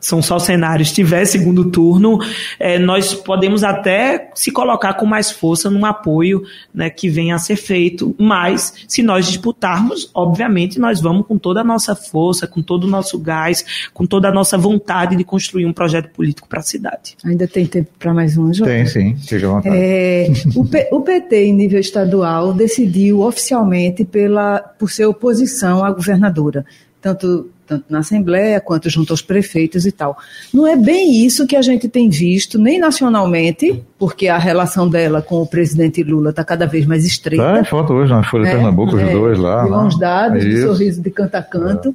são 0.00 0.22
só 0.22 0.38
cenários, 0.38 0.92
tiver 0.92 1.24
segundo 1.24 1.70
turno, 1.70 2.18
é, 2.58 2.78
nós 2.78 3.14
podemos 3.14 3.64
até 3.64 4.30
se 4.34 4.50
colocar 4.50 4.94
com 4.94 5.06
mais 5.06 5.30
força 5.30 5.70
num 5.70 5.84
apoio 5.84 6.42
né, 6.74 6.90
que 6.90 7.08
venha 7.08 7.34
a 7.34 7.38
ser 7.38 7.56
feito, 7.56 8.14
mas 8.18 8.74
se 8.86 9.02
nós 9.02 9.26
disputarmos, 9.26 10.10
obviamente 10.14 10.78
nós 10.78 11.00
vamos 11.00 11.26
com 11.26 11.38
toda 11.38 11.60
a 11.60 11.64
nossa 11.64 11.94
força, 11.94 12.46
com 12.46 12.62
todo 12.62 12.84
o 12.84 12.86
nosso 12.86 13.18
gás, 13.18 13.90
com 13.92 14.06
toda 14.06 14.28
a 14.28 14.32
nossa 14.32 14.56
vontade 14.56 15.16
de 15.16 15.24
construir 15.24 15.66
um 15.66 15.72
projeto 15.72 16.10
político 16.10 16.48
para 16.48 16.60
a 16.60 16.62
cidade. 16.62 17.16
Ainda 17.24 17.46
tem 17.46 17.66
tempo 17.66 17.90
para 17.98 18.12
mais 18.14 18.36
um, 18.36 18.52
João? 18.52 18.68
Tem, 18.68 18.86
sim, 18.86 19.16
à 19.32 19.48
vontade. 19.48 19.76
É, 19.76 20.28
o, 20.54 20.64
P, 20.64 20.88
o 20.92 21.00
PT, 21.00 21.44
em 21.46 21.52
nível 21.52 21.80
estadual, 21.80 22.52
decidiu 22.52 23.22
oficialmente 23.22 24.04
pela, 24.04 24.58
por 24.58 24.90
ser 24.90 25.06
oposição 25.06 25.84
à 25.84 25.90
governadora 25.90 26.64
tanto, 27.06 27.50
tanto 27.66 27.84
na 27.88 27.98
Assembleia 27.98 28.60
quanto 28.60 28.88
junto 28.88 29.12
aos 29.12 29.22
prefeitos 29.22 29.84
e 29.84 29.92
tal. 29.92 30.16
Não 30.52 30.66
é 30.66 30.76
bem 30.76 31.24
isso 31.24 31.46
que 31.46 31.56
a 31.56 31.62
gente 31.62 31.88
tem 31.88 32.08
visto, 32.08 32.58
nem 32.58 32.78
nacionalmente, 32.78 33.82
porque 33.98 34.28
a 34.28 34.38
relação 34.38 34.88
dela 34.88 35.20
com 35.20 35.42
o 35.42 35.46
presidente 35.46 36.02
Lula 36.02 36.30
está 36.30 36.44
cada 36.44 36.66
vez 36.66 36.86
mais 36.86 37.04
estreita. 37.04 37.44
Tá, 37.44 37.64
foto 37.64 37.92
hoje 37.92 38.12
na 38.12 38.22
Folha 38.22 38.44
de 38.44 38.50
é, 38.50 38.54
Pernambuco, 38.54 38.98
é, 38.98 39.04
os 39.04 39.12
dois 39.12 39.38
lá. 39.38 39.64
De 39.64 39.70
mãos 39.70 39.98
dadas, 39.98 40.44
é 40.44 40.48
de 40.48 40.62
sorriso 40.62 41.02
de 41.02 41.10
canto 41.10 41.34
a 41.34 41.42
canto. 41.42 41.94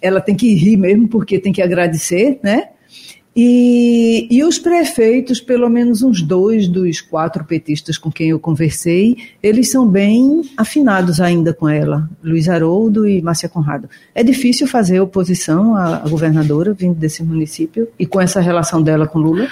É. 0.00 0.08
Ela 0.08 0.20
tem 0.20 0.36
que 0.36 0.54
rir 0.54 0.76
mesmo, 0.76 1.08
porque 1.08 1.38
tem 1.38 1.52
que 1.52 1.60
agradecer, 1.60 2.38
né? 2.42 2.68
E, 3.40 4.26
e 4.32 4.42
os 4.42 4.58
prefeitos, 4.58 5.40
pelo 5.40 5.68
menos 5.68 6.02
uns 6.02 6.22
dois 6.22 6.66
dos 6.66 7.00
quatro 7.00 7.44
petistas 7.44 7.96
com 7.96 8.10
quem 8.10 8.30
eu 8.30 8.40
conversei, 8.40 9.16
eles 9.40 9.70
são 9.70 9.86
bem 9.86 10.42
afinados 10.56 11.20
ainda 11.20 11.54
com 11.54 11.68
ela, 11.68 12.10
Luiz 12.20 12.48
Haroldo 12.48 13.06
e 13.06 13.22
Márcia 13.22 13.48
Conrado. 13.48 13.88
É 14.12 14.24
difícil 14.24 14.66
fazer 14.66 14.98
oposição 14.98 15.76
à, 15.76 15.98
à 15.98 16.08
governadora 16.08 16.72
vindo 16.72 16.96
desse 16.96 17.22
município 17.22 17.86
e 17.96 18.04
com 18.04 18.20
essa 18.20 18.40
relação 18.40 18.82
dela 18.82 19.06
com 19.06 19.20
Lula? 19.20 19.46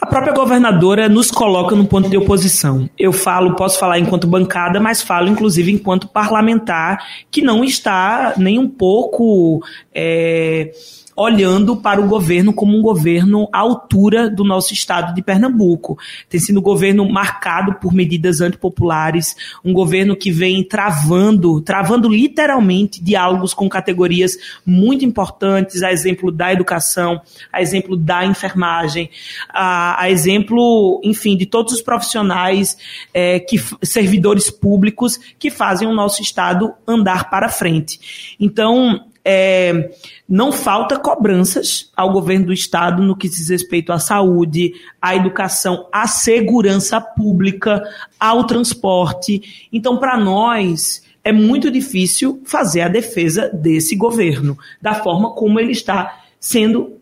A 0.00 0.06
própria 0.06 0.32
governadora 0.32 1.08
nos 1.08 1.30
coloca 1.30 1.76
no 1.76 1.86
ponto 1.86 2.08
de 2.08 2.16
oposição. 2.16 2.90
Eu 2.98 3.12
falo, 3.12 3.54
posso 3.54 3.78
falar 3.78 4.00
enquanto 4.00 4.26
bancada, 4.26 4.80
mas 4.80 5.02
falo 5.02 5.28
inclusive 5.28 5.70
enquanto 5.70 6.08
parlamentar, 6.08 6.98
que 7.30 7.42
não 7.42 7.62
está 7.62 8.34
nem 8.36 8.58
um 8.58 8.68
pouco. 8.68 9.62
É 9.94 10.72
olhando 11.18 11.76
para 11.76 12.00
o 12.00 12.06
governo 12.06 12.52
como 12.52 12.78
um 12.78 12.80
governo 12.80 13.48
à 13.52 13.58
altura 13.58 14.30
do 14.30 14.44
nosso 14.44 14.72
estado 14.72 15.12
de 15.12 15.20
Pernambuco. 15.20 15.98
Tem 16.28 16.38
sido 16.38 16.60
um 16.60 16.62
governo 16.62 17.10
marcado 17.10 17.74
por 17.74 17.92
medidas 17.92 18.40
antipopulares, 18.40 19.34
um 19.64 19.72
governo 19.72 20.14
que 20.14 20.30
vem 20.30 20.62
travando, 20.62 21.60
travando 21.60 22.08
literalmente 22.08 23.02
diálogos 23.02 23.52
com 23.52 23.68
categorias 23.68 24.36
muito 24.64 25.04
importantes, 25.04 25.82
a 25.82 25.92
exemplo 25.92 26.30
da 26.30 26.52
educação, 26.52 27.20
a 27.52 27.60
exemplo 27.60 27.96
da 27.96 28.24
enfermagem, 28.24 29.10
a, 29.48 30.00
a 30.00 30.08
exemplo, 30.08 31.00
enfim, 31.02 31.36
de 31.36 31.46
todos 31.46 31.72
os 31.72 31.82
profissionais, 31.82 32.78
é, 33.12 33.40
que 33.40 33.60
servidores 33.82 34.50
públicos 34.50 35.18
que 35.36 35.50
fazem 35.50 35.88
o 35.88 35.94
nosso 35.94 36.22
estado 36.22 36.72
andar 36.86 37.28
para 37.28 37.48
frente. 37.48 38.36
Então, 38.38 39.04
é, 39.24 39.90
não 40.28 40.50
falta 40.50 40.98
cobranças 40.98 41.90
ao 41.96 42.12
governo 42.12 42.46
do 42.46 42.52
estado 42.52 43.02
no 43.02 43.16
que 43.16 43.28
diz 43.28 43.48
respeito 43.48 43.92
à 43.92 43.98
saúde, 43.98 44.72
à 45.00 45.14
educação, 45.14 45.86
à 45.92 46.06
segurança 46.06 47.00
pública, 47.00 47.82
ao 48.18 48.44
transporte. 48.44 49.68
Então, 49.72 49.98
para 49.98 50.16
nós, 50.16 51.02
é 51.24 51.32
muito 51.32 51.70
difícil 51.70 52.40
fazer 52.44 52.80
a 52.80 52.88
defesa 52.88 53.50
desse 53.52 53.94
governo, 53.96 54.56
da 54.80 54.94
forma 54.94 55.32
como 55.32 55.60
ele 55.60 55.72
está 55.72 56.22
sendo 56.40 56.98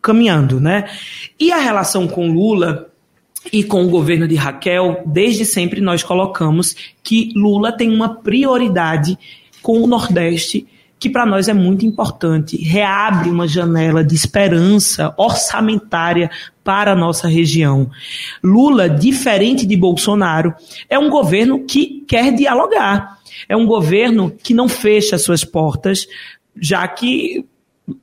caminhando, 0.00 0.60
né? 0.60 0.90
E 1.38 1.52
a 1.52 1.58
relação 1.58 2.08
com 2.08 2.32
Lula 2.32 2.90
e 3.52 3.62
com 3.62 3.84
o 3.84 3.88
governo 3.88 4.26
de 4.26 4.34
Raquel, 4.34 5.02
desde 5.06 5.44
sempre 5.44 5.80
nós 5.80 6.02
colocamos 6.02 6.74
que 7.02 7.32
Lula 7.36 7.70
tem 7.70 7.88
uma 7.88 8.16
prioridade 8.16 9.16
com 9.62 9.80
o 9.80 9.86
Nordeste 9.86 10.66
que 11.02 11.10
para 11.10 11.26
nós 11.26 11.48
é 11.48 11.52
muito 11.52 11.84
importante. 11.84 12.56
Reabre 12.56 13.28
uma 13.28 13.48
janela 13.48 14.04
de 14.04 14.14
esperança 14.14 15.12
orçamentária 15.16 16.30
para 16.62 16.92
a 16.92 16.94
nossa 16.94 17.26
região. 17.26 17.90
Lula, 18.40 18.88
diferente 18.88 19.66
de 19.66 19.76
Bolsonaro, 19.76 20.54
é 20.88 20.96
um 20.96 21.10
governo 21.10 21.64
que 21.64 22.04
quer 22.06 22.32
dialogar. 22.32 23.18
É 23.48 23.56
um 23.56 23.66
governo 23.66 24.30
que 24.30 24.54
não 24.54 24.68
fecha 24.68 25.18
suas 25.18 25.42
portas, 25.42 26.06
já 26.56 26.86
que 26.86 27.44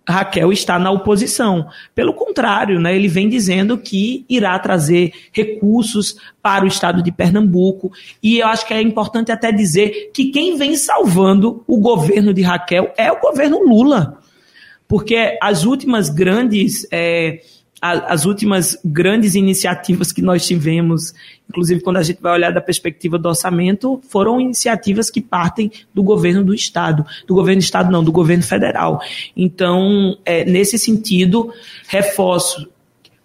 Raquel 0.07 0.51
está 0.51 0.77
na 0.79 0.91
oposição. 0.91 1.67
Pelo 1.93 2.13
contrário, 2.13 2.79
né, 2.79 2.95
ele 2.95 3.07
vem 3.07 3.29
dizendo 3.29 3.77
que 3.77 4.25
irá 4.29 4.57
trazer 4.59 5.11
recursos 5.31 6.17
para 6.41 6.65
o 6.65 6.67
estado 6.67 7.03
de 7.03 7.11
Pernambuco. 7.11 7.91
E 8.21 8.39
eu 8.39 8.47
acho 8.47 8.65
que 8.65 8.73
é 8.73 8.81
importante 8.81 9.31
até 9.31 9.51
dizer 9.51 10.11
que 10.13 10.31
quem 10.31 10.57
vem 10.57 10.75
salvando 10.75 11.63
o 11.67 11.77
governo 11.77 12.33
de 12.33 12.41
Raquel 12.41 12.93
é 12.97 13.11
o 13.11 13.19
governo 13.19 13.63
Lula. 13.63 14.19
Porque 14.87 15.37
as 15.41 15.65
últimas 15.65 16.09
grandes. 16.09 16.87
É, 16.91 17.41
as 17.81 18.25
últimas 18.25 18.77
grandes 18.83 19.35
iniciativas 19.35 20.11
que 20.11 20.21
nós 20.21 20.45
tivemos, 20.45 21.13
inclusive 21.49 21.81
quando 21.81 21.97
a 21.97 22.03
gente 22.03 22.21
vai 22.21 22.33
olhar 22.33 22.51
da 22.51 22.61
perspectiva 22.61 23.17
do 23.17 23.27
orçamento, 23.27 23.99
foram 24.07 24.39
iniciativas 24.39 25.09
que 25.09 25.19
partem 25.19 25.71
do 25.93 26.03
governo 26.03 26.43
do 26.43 26.53
Estado. 26.53 27.05
Do 27.27 27.33
governo 27.33 27.59
do 27.59 27.63
Estado, 27.63 27.91
não, 27.91 28.03
do 28.03 28.11
governo 28.11 28.43
federal. 28.43 29.01
Então, 29.35 30.17
é, 30.23 30.45
nesse 30.45 30.77
sentido, 30.77 31.51
reforço 31.87 32.69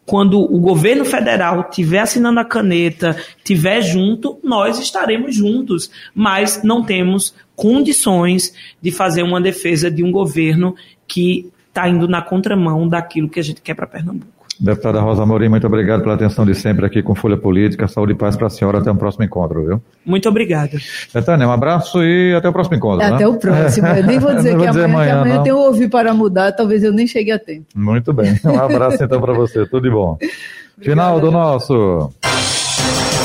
quando 0.06 0.38
o 0.38 0.58
governo 0.58 1.04
federal 1.04 1.70
tiver 1.70 2.00
assinando 2.00 2.38
a 2.38 2.44
caneta, 2.44 3.16
tiver 3.42 3.80
junto, 3.80 4.38
nós 4.42 4.78
estaremos 4.78 5.34
juntos, 5.34 5.90
mas 6.14 6.62
não 6.62 6.82
temos 6.82 7.34
condições 7.56 8.52
de 8.82 8.90
fazer 8.90 9.22
uma 9.22 9.40
defesa 9.40 9.90
de 9.90 10.04
um 10.04 10.12
governo 10.12 10.74
que 11.06 11.50
está 11.68 11.88
indo 11.88 12.06
na 12.06 12.20
contramão 12.20 12.87
daquilo 12.87 13.28
que 13.28 13.40
a 13.40 13.42
gente 13.42 13.62
quer 13.62 13.74
para 13.74 13.87
Pernambuco. 13.87 14.43
Deputada 14.60 15.00
Rosa 15.00 15.26
Morim, 15.26 15.48
muito 15.48 15.66
obrigado 15.66 16.02
pela 16.02 16.14
atenção 16.14 16.46
de 16.46 16.54
sempre 16.54 16.86
aqui 16.86 17.02
com 17.02 17.14
Folha 17.14 17.36
Política. 17.36 17.88
Saúde 17.88 18.12
e 18.12 18.14
paz 18.14 18.36
para 18.36 18.46
a 18.46 18.50
senhora. 18.50 18.78
Até 18.78 18.90
o 18.90 18.94
próximo 18.94 19.24
encontro, 19.24 19.64
viu? 19.64 19.82
Muito 20.06 20.28
obrigada. 20.28 20.78
Betânia, 21.12 21.46
um 21.48 21.50
abraço 21.52 22.02
e 22.02 22.34
até 22.34 22.48
o 22.48 22.52
próximo 22.52 22.76
encontro. 22.76 23.04
Até 23.04 23.18
né? 23.24 23.26
o 23.26 23.34
próximo. 23.34 23.86
Eu 23.88 24.04
nem 24.04 24.18
vou 24.18 24.32
dizer 24.36 24.50
que 24.50 24.56
vou 24.56 24.66
dizer 24.68 24.84
amanhã, 24.84 25.04
que 25.06 25.10
amanhã, 25.10 25.20
amanhã 25.20 25.36
não. 25.36 25.42
tem 25.42 25.52
um 25.52 25.58
ouvir 25.58 25.88
para 25.88 26.14
mudar, 26.14 26.52
talvez 26.52 26.82
eu 26.84 26.92
nem 26.92 27.06
chegue 27.06 27.32
a 27.32 27.38
tempo. 27.38 27.66
Muito 27.74 28.12
bem. 28.12 28.38
Um 28.44 28.58
abraço 28.58 29.02
então 29.02 29.20
para 29.20 29.32
você. 29.32 29.66
Tudo 29.66 29.82
de 29.82 29.90
bom. 29.90 30.16
Final 30.80 31.20
do 31.20 31.30
nosso. 31.30 32.10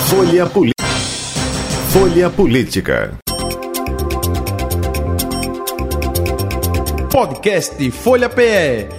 Folha, 0.07 0.45
Poli- 0.47 0.71
Folha 1.89 2.29
Política. 2.29 3.13
Podcast 7.11 7.91
Folha 7.91 8.29
PE. 8.29 8.98